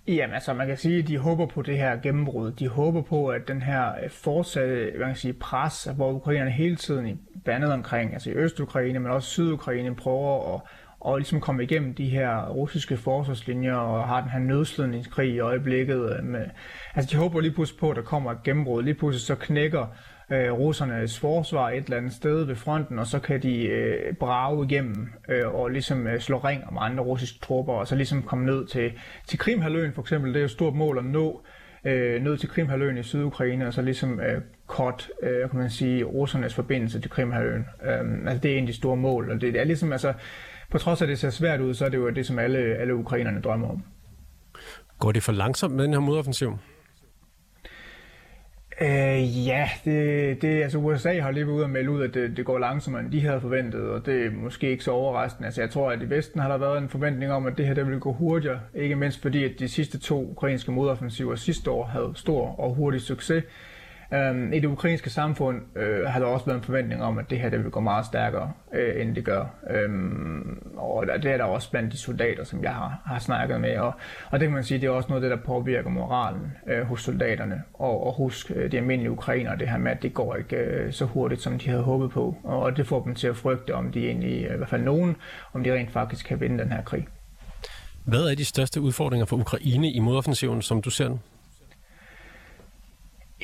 Jamen 0.08 0.34
altså, 0.34 0.54
man 0.54 0.68
kan 0.68 0.78
sige, 0.78 1.00
at 1.00 1.08
de 1.08 1.18
håber 1.18 1.46
på 1.46 1.62
det 1.62 1.78
her 1.78 1.98
gennembrud. 2.02 2.52
De 2.52 2.68
håber 2.68 3.02
på, 3.02 3.28
at 3.28 3.48
den 3.48 3.62
her 3.62 3.92
øh, 4.04 4.10
fortsatte 4.10 4.92
man 5.00 5.08
kan 5.08 5.16
sige, 5.16 5.34
pres, 5.34 5.90
hvor 5.96 6.12
ukrainerne 6.12 6.52
hele 6.52 6.76
tiden 6.76 7.08
i 7.08 7.16
blandet 7.46 7.74
omkring, 7.74 8.14
altså 8.14 8.30
i 8.30 8.34
Øst-Ukraine, 8.34 9.00
men 9.00 9.12
også 9.12 9.30
Syd-Ukraine, 9.30 9.96
prøver 9.96 10.56
at, 10.56 10.62
og 11.00 11.18
ligesom 11.18 11.42
komme 11.42 11.64
igennem 11.64 11.96
de 11.96 12.10
her 12.10 12.48
russiske 12.50 12.98
forsvarslinjer 12.98 13.76
og 13.76 14.08
har 14.08 14.22
den 14.22 14.30
her 14.30 14.40
nødslidningskrig 14.40 15.34
i 15.34 15.40
øjeblikket. 15.40 16.18
Øh, 16.18 16.24
med, 16.24 16.46
altså 16.96 17.16
de 17.16 17.22
håber 17.22 17.40
lige 17.40 17.54
pludselig 17.54 17.80
på, 17.80 17.90
at 17.90 17.96
der 17.96 18.02
kommer 18.02 18.32
et 18.32 18.44
gennembrud. 18.44 18.84
Lige 18.84 18.96
pludselig 18.96 19.22
så 19.22 19.36
knækker 19.36 19.88
øh, 20.32 20.52
russernes 20.52 21.20
forsvar 21.20 21.70
et 21.70 21.84
eller 21.84 21.98
andet 21.98 22.14
sted 22.14 22.44
ved 22.44 22.56
fronten, 22.56 23.00
og 23.00 23.08
så 23.08 23.20
kan 23.20 23.42
de 23.42 23.66
øh, 23.66 24.14
brage 24.14 24.66
igennem 24.66 25.10
øh, 25.30 25.56
og 25.56 25.70
ligesom 25.70 26.08
øh, 26.08 26.20
slå 26.20 26.38
ring 26.38 26.64
om 26.68 26.78
andre 26.80 27.04
russiske 27.04 27.40
tropper, 27.40 27.74
og 27.74 27.88
så 27.88 27.96
ligesom 27.96 28.24
komme 28.24 28.46
ned 28.46 28.68
til, 28.68 28.92
til 29.28 29.40
Krimhaløen 29.40 29.94
for 29.94 30.02
eksempel. 30.02 30.30
Det 30.30 30.38
er 30.38 30.42
jo 30.42 30.46
et 30.46 30.52
stort 30.52 30.76
mål 30.76 30.98
at 30.98 31.06
nå 31.06 31.42
øh, 31.86 32.24
ned 32.24 32.38
til 32.38 32.50
Krimhaløen 32.50 32.98
i 32.98 33.04
Sydukraine, 33.04 33.68
og 33.68 33.74
så 33.74 33.82
ligesom 33.82 34.20
øh, 34.20 34.42
kort, 34.68 35.10
øh, 35.24 35.50
kan 35.50 35.60
man 35.60 35.70
sige, 35.70 36.04
russernes 36.04 36.54
forbindelse 36.54 37.02
til 37.02 37.12
Krimhaløen. 37.12 37.66
Øh, 37.84 38.28
altså 38.28 38.42
det 38.44 38.54
er 38.54 38.58
en 38.58 38.64
af 38.64 38.68
de 38.68 38.74
store 38.74 38.98
mål, 38.98 39.32
og 39.32 39.42
det, 39.42 39.54
det 39.54 39.62
er 39.62 39.66
ligesom, 39.66 39.92
altså, 39.92 40.14
på 40.72 40.78
trods 40.78 41.02
af 41.02 41.06
at 41.06 41.10
det 41.10 41.20
ser 41.20 41.30
svært 41.30 41.60
ud, 41.62 41.74
så 41.74 41.86
er 41.86 41.90
det 41.90 41.98
jo 41.98 42.10
det, 42.10 42.26
som 42.26 42.40
alle, 42.40 42.60
alle 42.60 42.96
ukrainerne 42.96 43.42
drømmer 43.42 43.70
om. 43.70 43.84
Går 45.00 45.12
det 45.12 45.24
for 45.24 45.32
langsomt 45.32 45.76
med 45.76 45.84
den 45.84 45.94
her 45.94 46.00
modoffensiv? 46.00 46.58
Øh, 48.82 49.48
ja, 49.48 49.70
det, 49.86 50.42
det, 50.42 50.64
altså 50.64 50.78
USA 50.78 51.20
har 51.20 51.32
lige 51.32 51.48
været 51.48 51.56
ude 51.56 51.64
og 51.64 51.70
melde 51.70 51.92
ud, 51.92 52.04
at 52.04 52.14
det, 52.14 52.38
det 52.38 52.46
går 52.46 52.58
langsommere, 52.60 53.02
end 53.02 53.12
de 53.12 53.22
havde 53.22 53.42
forventet, 53.42 53.82
og 53.82 54.06
det 54.06 54.26
er 54.26 54.32
måske 54.32 54.70
ikke 54.70 54.84
så 54.84 54.92
overraskende. 54.92 55.46
Altså, 55.46 55.62
jeg 55.62 55.70
tror, 55.70 55.92
at 55.92 56.02
i 56.02 56.10
Vesten 56.10 56.42
har 56.42 56.50
der 56.50 56.58
været 56.58 56.78
en 56.78 56.90
forventning 56.90 57.32
om, 57.32 57.46
at 57.46 57.58
det 57.58 57.68
her 57.68 57.74
det 57.74 57.86
ville 57.86 58.00
gå 58.00 58.14
hurtigere, 58.14 58.60
ikke 58.74 58.96
mindst 58.96 59.22
fordi, 59.22 59.44
at 59.44 59.52
de 59.60 59.68
sidste 59.68 60.00
to 60.00 60.32
ukrainske 60.32 60.72
modoffensiver 60.72 61.36
sidste 61.36 61.72
år 61.72 61.86
havde 61.86 62.12
stor 62.16 62.60
og 62.60 62.76
hurtig 62.76 63.02
succes. 63.02 63.44
Øh, 64.14 64.54
I 64.54 64.60
det 64.60 64.66
ukrainske 64.66 65.10
samfund 65.10 65.62
øh, 65.76 66.06
har 66.06 66.20
der 66.20 66.28
også 66.28 66.46
været 66.46 66.58
en 66.58 66.64
forventning 66.64 67.04
om, 67.04 67.18
at 67.18 67.30
det 67.30 67.40
her 67.40 67.50
det 67.50 67.64
vil 67.64 67.72
gå 67.72 67.80
meget 67.80 68.06
stærkere, 68.06 68.52
øh, 68.74 69.02
end 69.02 69.16
det 69.16 69.26
gør. 69.26 69.46
Um, 69.88 70.74
og 70.78 71.08
det 71.08 71.32
er 71.32 71.38
der 71.38 71.44
også 71.44 71.72
blandt 71.72 71.92
de 71.92 71.98
soldater, 71.98 72.44
som 72.44 72.64
jeg 72.64 72.74
har, 72.74 73.02
har 73.06 73.20
snakket 73.20 73.62
med. 73.62 73.78
Og, 73.78 73.94
og 74.32 74.40
det 74.40 74.48
kan 74.48 74.54
man 74.54 74.64
sige, 74.64 74.82
det 74.82 74.88
er 74.88 74.92
også 74.92 75.10
noget 75.10 75.24
af 75.24 75.30
det, 75.30 75.38
der 75.38 75.46
påvirker 75.46 75.90
moralen 75.90 76.52
øh, 76.68 76.84
hos 76.84 77.02
soldaterne 77.02 77.64
og, 77.74 78.08
og 78.08 78.14
hos 78.14 78.52
øh, 78.56 78.72
de 78.72 78.78
almindelige 78.78 79.12
ukrainere, 79.12 79.58
det 79.58 79.70
her 79.70 79.78
med, 79.78 79.92
at 79.92 80.02
det 80.02 80.14
går 80.14 80.36
ikke 80.36 80.56
øh, 80.56 80.94
så 80.94 81.06
hurtigt, 81.06 81.42
som 81.42 81.60
de 81.60 81.70
havde 81.70 81.84
håbet 81.84 82.12
på. 82.12 82.38
Og, 82.44 82.60
og 82.60 82.78
det 82.78 82.88
får 82.88 83.04
dem 83.04 83.16
til 83.16 83.28
at 83.28 83.36
frygte, 83.36 83.76
om 83.76 83.92
de 83.92 84.08
egentlig, 84.08 84.46
øh, 84.46 84.54
i 84.54 84.58
hvert 84.58 84.70
fald 84.70 84.84
nogen, 84.84 85.16
om 85.54 85.64
de 85.64 85.74
rent 85.74 85.92
faktisk 85.92 86.26
kan 86.26 86.40
vinde 86.40 86.64
den 86.64 86.72
her 86.72 86.84
krig. 86.84 87.08
Hvad 88.06 88.32
er 88.32 88.36
de 88.36 88.46
største 88.46 88.82
udfordringer 88.82 89.26
for 89.26 89.36
Ukraine 89.36 89.92
i 89.92 90.00
modoffensiven, 90.00 90.62
som 90.62 90.82
du 90.82 90.90
ser 90.90 91.08
den? 91.08 91.20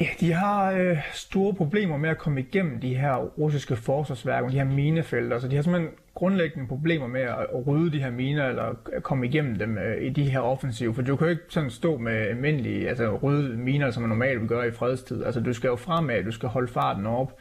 Ja, 0.02 0.06
de 0.20 0.34
har 0.34 0.72
øh, 0.72 0.98
store 1.14 1.54
problemer 1.54 1.98
med 1.98 2.10
at 2.10 2.18
komme 2.18 2.40
igennem 2.40 2.80
de 2.80 2.96
her 2.96 3.16
russiske 3.16 3.76
forsvarsværker, 3.76 4.50
de 4.50 4.58
her 4.58 4.64
minefelter, 4.64 5.40
så 5.40 5.48
de 5.48 5.56
har 5.56 5.64
simpelthen 5.64 5.92
grundlæggende 6.14 6.68
problemer 6.68 7.08
med 7.08 7.22
at 7.22 7.68
rydde 7.68 7.92
de 7.92 8.04
her 8.04 8.12
miner, 8.12 8.48
eller 8.48 8.76
komme 9.04 9.28
igennem 9.28 9.56
dem 9.56 9.78
øh, 9.78 10.04
i 10.04 10.10
de 10.10 10.30
her 10.30 10.40
offensive, 10.40 10.94
for 10.94 11.02
du 11.02 11.16
kan 11.16 11.28
jo 11.28 11.32
ikke 11.32 11.44
sådan 11.50 11.70
stå 11.70 11.98
med 11.98 12.14
almindelige, 12.14 12.90
altså 12.90 13.16
rydde 13.16 13.58
miner, 13.58 13.92
som 13.92 14.02
man 14.02 14.10
normalt 14.10 14.40
vil 14.40 14.48
gøre 14.48 14.68
i 14.68 14.72
fredstid, 14.72 15.24
altså 15.24 15.40
du 15.40 15.54
skal 15.54 15.68
jo 15.68 15.76
fremad, 15.76 16.24
du 16.24 16.32
skal 16.32 16.50
holde 16.50 16.68
farten 16.68 17.06
op, 17.06 17.40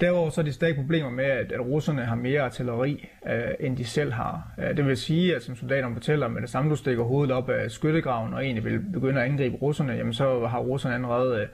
Derudover 0.00 0.30
så 0.30 0.40
er 0.40 0.44
de 0.44 0.52
stadig 0.52 0.76
problemer 0.76 1.10
med, 1.10 1.24
at, 1.24 1.52
at 1.52 1.60
russerne 1.60 2.04
har 2.04 2.14
mere 2.14 2.40
artilleri, 2.40 3.08
øh, 3.26 3.50
end 3.60 3.76
de 3.76 3.84
selv 3.84 4.12
har. 4.12 4.52
Øh, 4.58 4.76
det 4.76 4.86
vil 4.86 4.96
sige, 4.96 5.36
at 5.36 5.42
som 5.42 5.56
soldaterne 5.56 5.94
fortæller, 5.94 6.28
med 6.28 6.42
det 6.42 6.50
samme 6.50 6.70
du 6.70 6.76
stikker 6.76 7.02
hovedet 7.02 7.34
op 7.34 7.50
af 7.50 7.70
skyttegraven 7.70 8.34
og 8.34 8.44
egentlig 8.44 8.64
vil 8.64 8.80
begynde 8.92 9.20
at 9.20 9.30
angribe 9.30 9.56
russerne, 9.56 9.92
jamen 9.92 10.12
så 10.12 10.46
har 10.46 10.58
russerne 10.58 10.94
allerede 10.94 11.40
øh, 11.40 11.48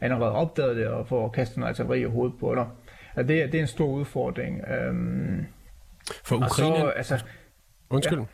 allerede 0.00 0.32
opdaget 0.32 0.76
det 0.76 0.86
og 0.86 1.08
får 1.08 1.28
kastet 1.28 1.58
noget 1.58 1.70
artilleri 1.70 2.00
i 2.00 2.04
hovedet 2.04 2.38
på 2.40 2.54
dig. 2.54 2.66
Altså, 3.16 3.28
det, 3.32 3.42
er, 3.42 3.46
det 3.46 3.54
er 3.54 3.62
en 3.62 3.66
stor 3.66 3.86
udfordring. 3.86 4.60
Øhm, 4.68 5.46
For 6.24 6.36
Ukraine... 6.36 6.76
Så, 6.76 6.88
altså, 6.96 7.24
Undskyld. 7.90 8.18
Ja. 8.18 8.24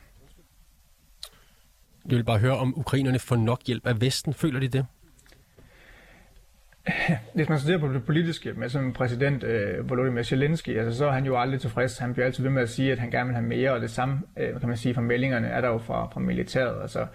Jeg 2.08 2.16
vil 2.16 2.24
bare 2.24 2.38
høre, 2.38 2.56
om 2.56 2.78
ukrainerne 2.78 3.18
får 3.18 3.36
nok 3.36 3.60
hjælp 3.66 3.86
af 3.86 4.00
Vesten. 4.00 4.34
Føler 4.34 4.60
de 4.60 4.68
det? 4.68 4.86
Hvis 7.34 7.48
man 7.48 7.58
ser 7.58 7.78
på 7.78 7.88
det 7.88 8.04
politiske 8.04 8.52
med 8.52 8.68
som 8.68 8.92
præsident 8.92 9.44
øh, 9.44 9.90
Volodymyr 9.90 10.22
Zelensky, 10.22 10.78
altså, 10.78 10.98
så 10.98 11.06
er 11.06 11.12
han 11.12 11.24
jo 11.24 11.40
aldrig 11.40 11.60
tilfreds. 11.60 11.98
Han 11.98 12.12
bliver 12.12 12.26
altid 12.26 12.42
ved 12.42 12.50
med 12.50 12.62
at 12.62 12.68
sige, 12.68 12.92
at 12.92 12.98
han 12.98 13.10
gerne 13.10 13.26
vil 13.26 13.34
have 13.34 13.46
mere, 13.46 13.72
og 13.72 13.80
det 13.80 13.90
samme 13.90 14.20
øh, 14.36 14.60
kan 14.60 14.68
man 14.68 14.76
sige 14.76 14.94
fra 14.94 15.00
meldingerne 15.00 15.48
er 15.48 15.60
der 15.60 15.68
jo 15.68 15.78
fra, 15.78 16.08
fra 16.12 16.20
militæret. 16.20 16.82
Altså, 16.82 17.06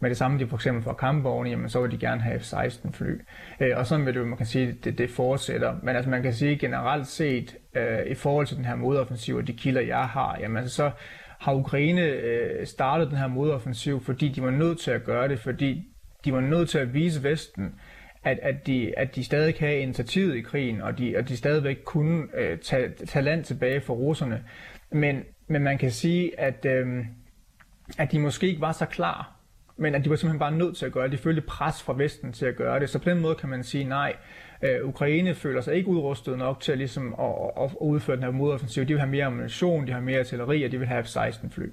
med 0.00 0.10
det 0.10 0.16
samme, 0.16 0.38
de 0.38 0.46
for 0.46 0.56
eksempel 0.56 0.82
får 0.82 0.92
kampvogne, 0.92 1.50
jamen 1.50 1.68
så 1.68 1.80
vil 1.80 1.90
de 1.90 1.98
gerne 1.98 2.20
have 2.20 2.38
F-16 2.38 2.92
fly. 2.92 3.20
Øh, 3.60 3.70
og 3.76 3.86
sådan 3.86 4.06
vil 4.06 4.14
det 4.14 4.20
jo, 4.20 4.24
man 4.24 4.36
kan 4.36 4.46
sige, 4.46 4.72
det, 4.84 4.98
det 4.98 5.10
fortsætter. 5.10 5.76
Men 5.82 5.96
altså 5.96 6.10
man 6.10 6.22
kan 6.22 6.32
sige 6.32 6.58
generelt 6.58 7.06
set, 7.06 7.56
øh, 7.76 8.06
i 8.06 8.14
forhold 8.14 8.46
til 8.46 8.56
den 8.56 8.64
her 8.64 8.74
modoffensiv 8.74 9.36
og 9.36 9.46
de 9.46 9.52
kilder, 9.52 9.80
jeg 9.80 10.08
har, 10.08 10.38
jamen 10.40 10.56
altså 10.56 10.76
så 10.76 10.90
har 11.40 11.54
Ukraine 11.54 12.02
øh, 12.02 12.66
startet 12.66 13.10
den 13.10 13.18
her 13.18 13.26
modoffensiv, 13.26 14.00
fordi 14.00 14.28
de 14.28 14.42
var 14.42 14.50
nødt 14.50 14.78
til 14.78 14.90
at 14.90 15.04
gøre 15.04 15.28
det, 15.28 15.38
fordi 15.38 15.84
de 16.24 16.32
var 16.32 16.40
nødt 16.40 16.68
til 16.68 16.78
at 16.78 16.94
vise 16.94 17.22
Vesten, 17.22 17.74
at, 18.24 18.38
at, 18.42 18.66
de, 18.66 18.98
at 18.98 19.14
de 19.14 19.24
stadig 19.24 19.54
kan 19.54 19.68
have 19.68 19.80
initiativet 19.80 20.36
i 20.36 20.40
krigen, 20.40 20.80
og 20.80 20.98
de, 20.98 21.14
og 21.16 21.28
de 21.28 21.36
stadigvæk 21.36 21.78
kunne 21.84 22.22
øh, 22.34 22.58
tage, 22.58 22.88
tage 23.06 23.24
land 23.24 23.44
tilbage 23.44 23.80
for 23.80 23.94
russerne. 23.94 24.44
Men, 24.90 25.22
men 25.48 25.62
man 25.62 25.78
kan 25.78 25.90
sige, 25.90 26.40
at, 26.40 26.66
øh, 26.66 27.04
at 27.98 28.12
de 28.12 28.18
måske 28.18 28.46
ikke 28.46 28.60
var 28.60 28.72
så 28.72 28.86
klar 28.86 29.33
men 29.76 29.94
at 29.94 30.04
de 30.04 30.10
var 30.10 30.16
simpelthen 30.16 30.38
bare 30.38 30.52
nødt 30.52 30.76
til 30.76 30.86
at 30.86 30.92
gøre 30.92 31.04
det. 31.04 31.12
De 31.12 31.18
følte 31.18 31.40
pres 31.40 31.82
fra 31.82 31.94
Vesten 31.96 32.32
til 32.32 32.46
at 32.46 32.56
gøre 32.56 32.80
det. 32.80 32.90
Så 32.90 32.98
på 32.98 33.10
den 33.10 33.20
måde 33.20 33.34
kan 33.34 33.48
man 33.48 33.64
sige 33.64 33.84
nej. 33.84 34.16
Øh, 34.62 34.88
Ukraine 34.88 35.34
føler 35.34 35.60
sig 35.60 35.74
ikke 35.74 35.88
udrustet 35.88 36.38
nok 36.38 36.60
til 36.60 36.72
at, 36.72 36.78
ligesom, 36.78 37.14
at, 37.18 37.64
at, 37.64 37.70
at 37.70 37.76
udføre 37.80 38.16
den 38.16 38.24
her 38.24 38.30
modoffensiv. 38.30 38.84
De 38.84 38.92
vil 38.92 39.00
have 39.00 39.10
mere 39.10 39.24
ammunition, 39.24 39.86
de 39.86 39.92
har 39.92 40.00
mere 40.00 40.18
artilleri, 40.18 40.64
og 40.64 40.72
de 40.72 40.78
vil 40.78 40.88
have 40.88 41.04
F-16 41.04 41.48
fly. 41.50 41.66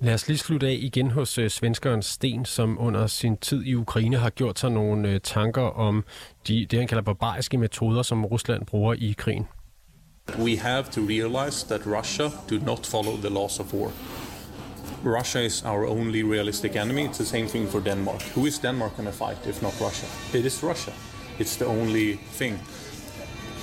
Lad 0.00 0.14
os 0.14 0.28
lige 0.28 0.38
slutte 0.38 0.66
af 0.66 0.78
igen 0.80 1.10
hos 1.10 1.38
øh, 1.38 1.50
svenskeren 1.50 2.02
Sten, 2.02 2.44
som 2.44 2.80
under 2.80 3.06
sin 3.06 3.36
tid 3.36 3.64
i 3.64 3.74
Ukraine 3.74 4.16
har 4.16 4.30
gjort 4.30 4.58
sig 4.58 4.70
nogle 4.70 5.08
øh, 5.08 5.20
tanker 5.20 5.62
om 5.62 6.04
de, 6.48 6.66
det, 6.70 6.78
han 6.78 6.88
kalder 6.88 7.02
barbariske 7.02 7.58
metoder, 7.58 8.02
som 8.02 8.24
Rusland 8.24 8.66
bruger 8.66 8.94
i 8.98 9.14
krigen. 9.18 9.46
We 10.38 10.58
have 10.58 10.84
to 10.84 11.00
realize 11.00 11.66
that 11.66 11.86
Russia 11.86 12.24
do 12.50 12.64
not 12.64 12.86
follow 12.86 13.16
the 13.16 13.34
laws 13.34 13.60
of 13.60 13.74
war. 13.74 13.92
Russia 15.04 15.40
is 15.40 15.64
our 15.64 15.84
only 15.84 16.22
realistic 16.22 16.76
enemy. 16.76 17.06
It's 17.06 17.18
the 17.18 17.24
same 17.24 17.48
thing 17.48 17.66
for 17.66 17.80
Denmark. 17.80 18.22
Who 18.34 18.46
is 18.46 18.58
Denmark 18.58 18.96
going 18.96 19.06
to 19.06 19.12
fight 19.12 19.46
if 19.46 19.60
not 19.60 19.78
Russia? 19.80 20.06
It 20.32 20.46
is 20.46 20.62
Russia. 20.62 20.92
It's 21.38 21.56
the 21.56 21.66
only 21.66 22.14
thing. 22.38 22.58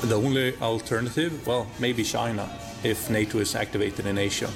The 0.02 0.16
only 0.16 0.58
alternative, 0.58 1.48
well, 1.48 1.68
maybe 1.80 2.04
China, 2.04 2.50
if 2.84 3.10
NATO 3.10 3.40
is 3.40 3.56
activated 3.56 4.06
in 4.06 4.18
Asia. 4.18 4.50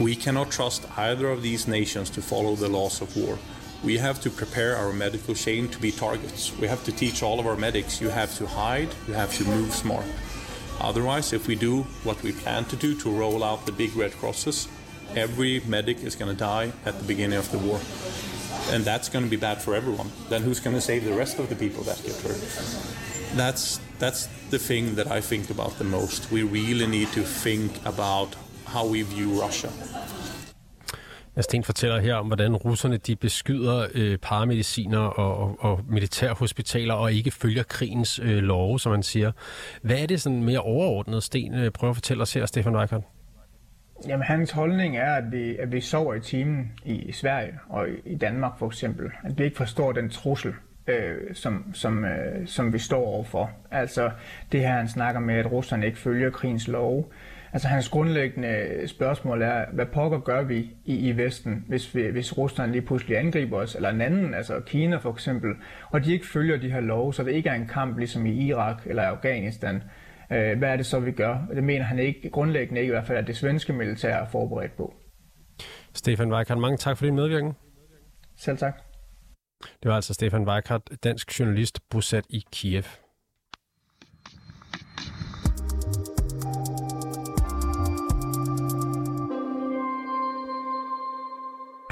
We 0.00 0.16
cannot 0.16 0.50
trust 0.50 0.86
either 0.98 1.28
of 1.28 1.42
these 1.42 1.68
nations 1.68 2.10
to 2.10 2.22
follow 2.22 2.56
the 2.56 2.68
laws 2.68 3.00
of 3.00 3.16
war. 3.16 3.38
We 3.84 3.98
have 3.98 4.20
to 4.22 4.30
prepare 4.30 4.76
our 4.76 4.92
medical 4.92 5.34
chain 5.34 5.68
to 5.68 5.78
be 5.78 5.92
targets. 5.92 6.52
We 6.58 6.66
have 6.66 6.82
to 6.84 6.92
teach 6.92 7.22
all 7.22 7.38
of 7.38 7.46
our 7.46 7.56
medics 7.56 8.00
you 8.00 8.08
have 8.08 8.36
to 8.38 8.46
hide, 8.46 8.88
you 9.06 9.14
have 9.14 9.32
to 9.38 9.44
move 9.44 9.72
smart. 9.72 10.06
Otherwise, 10.80 11.32
if 11.32 11.46
we 11.46 11.54
do 11.54 11.82
what 12.02 12.20
we 12.22 12.32
plan 12.32 12.64
to 12.66 12.76
do 12.76 12.94
to 12.96 13.10
roll 13.10 13.44
out 13.44 13.66
the 13.66 13.72
big 13.72 13.94
red 13.96 14.12
crosses, 14.12 14.68
every 15.16 15.60
medic 15.66 16.02
is 16.04 16.16
going 16.16 16.30
to 16.30 16.36
die 16.36 16.72
at 16.84 16.98
the 16.98 17.04
beginning 17.04 17.38
of 17.38 17.50
the 17.50 17.58
war. 17.58 17.80
And 18.72 18.84
that's 18.84 19.08
going 19.08 19.24
to 19.24 19.30
be 19.30 19.36
bad 19.36 19.62
for 19.62 19.74
everyone. 19.74 20.10
Then 20.28 20.42
who's 20.42 20.60
going 20.60 20.76
to 20.76 20.80
save 20.80 21.04
the 21.04 21.16
rest 21.18 21.38
of 21.38 21.48
the 21.48 21.54
people 21.54 21.82
that 21.84 22.02
get 22.04 22.16
hurt? 22.20 22.40
That's 23.36 23.80
that's 23.98 24.28
the 24.50 24.58
thing 24.58 24.94
that 24.96 25.06
I 25.10 25.20
think 25.20 25.50
about 25.50 25.78
the 25.78 25.84
most. 25.84 26.30
We 26.30 26.42
really 26.42 26.86
need 26.86 27.08
to 27.12 27.22
think 27.22 27.70
about 27.84 28.36
how 28.64 28.86
we 28.86 29.02
view 29.02 29.42
Russia. 29.44 29.68
Sten 31.40 31.64
fortæller 31.64 32.00
her 32.00 32.14
om, 32.14 32.26
hvordan 32.26 32.56
russerne 32.56 32.96
de 32.96 33.16
beskyder 33.16 33.86
øh, 33.94 34.18
paramediciner 34.18 34.98
og, 34.98 35.38
og, 35.38 35.56
og 35.60 35.80
militærhospitaler 35.88 36.94
og 36.94 37.12
ikke 37.12 37.30
følger 37.30 37.62
krigens 37.62 38.20
øh, 38.22 38.38
love, 38.38 38.80
som 38.80 38.92
man 38.92 39.02
siger. 39.02 39.32
Hvad 39.82 39.96
er 39.98 40.06
det 40.06 40.20
sådan 40.20 40.42
mere 40.42 40.60
overordnet, 40.60 41.22
Sten 41.22 41.54
øh, 41.54 41.70
prøver 41.70 41.90
at 41.90 41.96
fortælle 41.96 42.22
os 42.22 42.32
her, 42.32 42.46
Stefan 42.46 42.76
Weikert? 42.76 43.02
Jamen, 44.06 44.24
hans 44.24 44.50
holdning 44.50 44.96
er, 44.96 45.14
at 45.14 45.32
vi, 45.32 45.56
at 45.56 45.72
vi 45.72 45.80
sover 45.80 46.14
i 46.14 46.20
timen 46.20 46.72
i 46.84 47.12
Sverige 47.12 47.58
og 47.68 47.88
i 48.04 48.14
Danmark 48.14 48.58
for 48.58 48.66
eksempel. 48.66 49.10
At 49.24 49.38
vi 49.38 49.44
ikke 49.44 49.56
forstår 49.56 49.92
den 49.92 50.10
trussel, 50.10 50.54
øh, 50.86 51.34
som, 51.34 51.74
som, 51.74 52.04
øh, 52.04 52.46
som 52.46 52.72
vi 52.72 52.78
står 52.78 53.06
overfor. 53.06 53.50
Altså 53.70 54.10
det 54.52 54.60
her, 54.60 54.68
han 54.68 54.88
snakker 54.88 55.20
med, 55.20 55.34
at 55.34 55.52
russerne 55.52 55.86
ikke 55.86 55.98
følger 55.98 56.30
krigens 56.30 56.68
lov. 56.68 57.12
Altså 57.52 57.68
hans 57.68 57.88
grundlæggende 57.88 58.82
spørgsmål 58.86 59.42
er, 59.42 59.64
hvad 59.72 59.86
pokker 59.86 60.18
gør 60.18 60.42
vi 60.42 60.70
i, 60.84 61.08
i 61.08 61.16
Vesten, 61.16 61.64
hvis, 61.68 61.94
vi, 61.94 62.06
hvis 62.06 62.38
Rusland 62.38 62.70
lige 62.70 62.82
pludselig 62.82 63.18
angriber 63.18 63.56
os, 63.56 63.74
eller 63.74 63.90
en 63.90 64.00
anden, 64.00 64.34
altså 64.34 64.60
Kina 64.60 64.96
for 64.96 65.12
eksempel, 65.12 65.50
og 65.90 66.04
de 66.04 66.12
ikke 66.12 66.26
følger 66.26 66.56
de 66.56 66.70
her 66.70 66.80
love, 66.80 67.14
så 67.14 67.22
det 67.22 67.32
ikke 67.32 67.48
er 67.48 67.54
en 67.54 67.66
kamp 67.66 67.98
ligesom 67.98 68.26
i 68.26 68.46
Irak 68.46 68.82
eller 68.86 69.02
Afghanistan, 69.02 69.82
Øh, 70.32 70.58
hvad 70.58 70.68
er 70.68 70.76
det 70.76 70.86
så, 70.86 71.00
vi 71.00 71.12
gør? 71.12 71.46
Det 71.54 71.64
mener 71.64 71.84
han 71.84 71.98
ikke, 71.98 72.30
grundlæggende 72.30 72.80
ikke 72.80 72.90
i 72.90 72.94
hvert 72.94 73.06
fald, 73.06 73.18
at 73.18 73.26
det 73.26 73.36
svenske 73.36 73.72
militær 73.72 74.16
er 74.16 74.28
forberedt 74.28 74.76
på. 74.76 74.94
Stefan 75.94 76.32
Weikart, 76.32 76.58
mange 76.58 76.76
tak 76.76 76.96
for 76.96 77.04
din 77.04 77.14
medvirken. 77.14 77.56
Selv 78.36 78.58
tak. 78.58 78.82
Det 79.82 79.88
var 79.88 79.94
altså 79.94 80.14
Stefan 80.14 80.48
Weikart, 80.48 80.82
dansk 81.04 81.40
journalist 81.40 81.80
bosat 81.90 82.24
i 82.30 82.44
Kiev. 82.52 82.84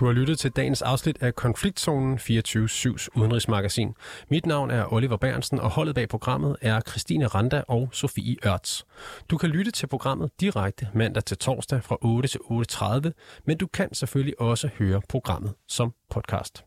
Du 0.06 0.10
har 0.10 0.14
lyttet 0.14 0.38
til 0.38 0.50
dagens 0.50 0.82
afsnit 0.82 1.22
af 1.22 1.34
Konfliktzonen 1.34 2.18
24-7's 2.18 3.08
udenrigsmagasin. 3.14 3.94
Mit 4.30 4.46
navn 4.46 4.70
er 4.70 4.92
Oliver 4.92 5.16
Bernsen, 5.16 5.60
og 5.60 5.70
holdet 5.70 5.94
bag 5.94 6.08
programmet 6.08 6.56
er 6.60 6.80
Christine 6.88 7.26
Randa 7.26 7.62
og 7.68 7.88
Sofie 7.92 8.36
Ørts. 8.46 8.86
Du 9.30 9.36
kan 9.36 9.50
lytte 9.50 9.70
til 9.70 9.86
programmet 9.86 10.30
direkte 10.40 10.88
mandag 10.94 11.24
til 11.24 11.38
torsdag 11.38 11.84
fra 11.84 11.96
8 12.02 12.28
til 12.28 12.40
8.30, 12.40 13.42
men 13.46 13.56
du 13.56 13.66
kan 13.66 13.94
selvfølgelig 13.94 14.40
også 14.40 14.68
høre 14.78 15.02
programmet 15.08 15.54
som 15.68 15.92
podcast. 16.10 16.64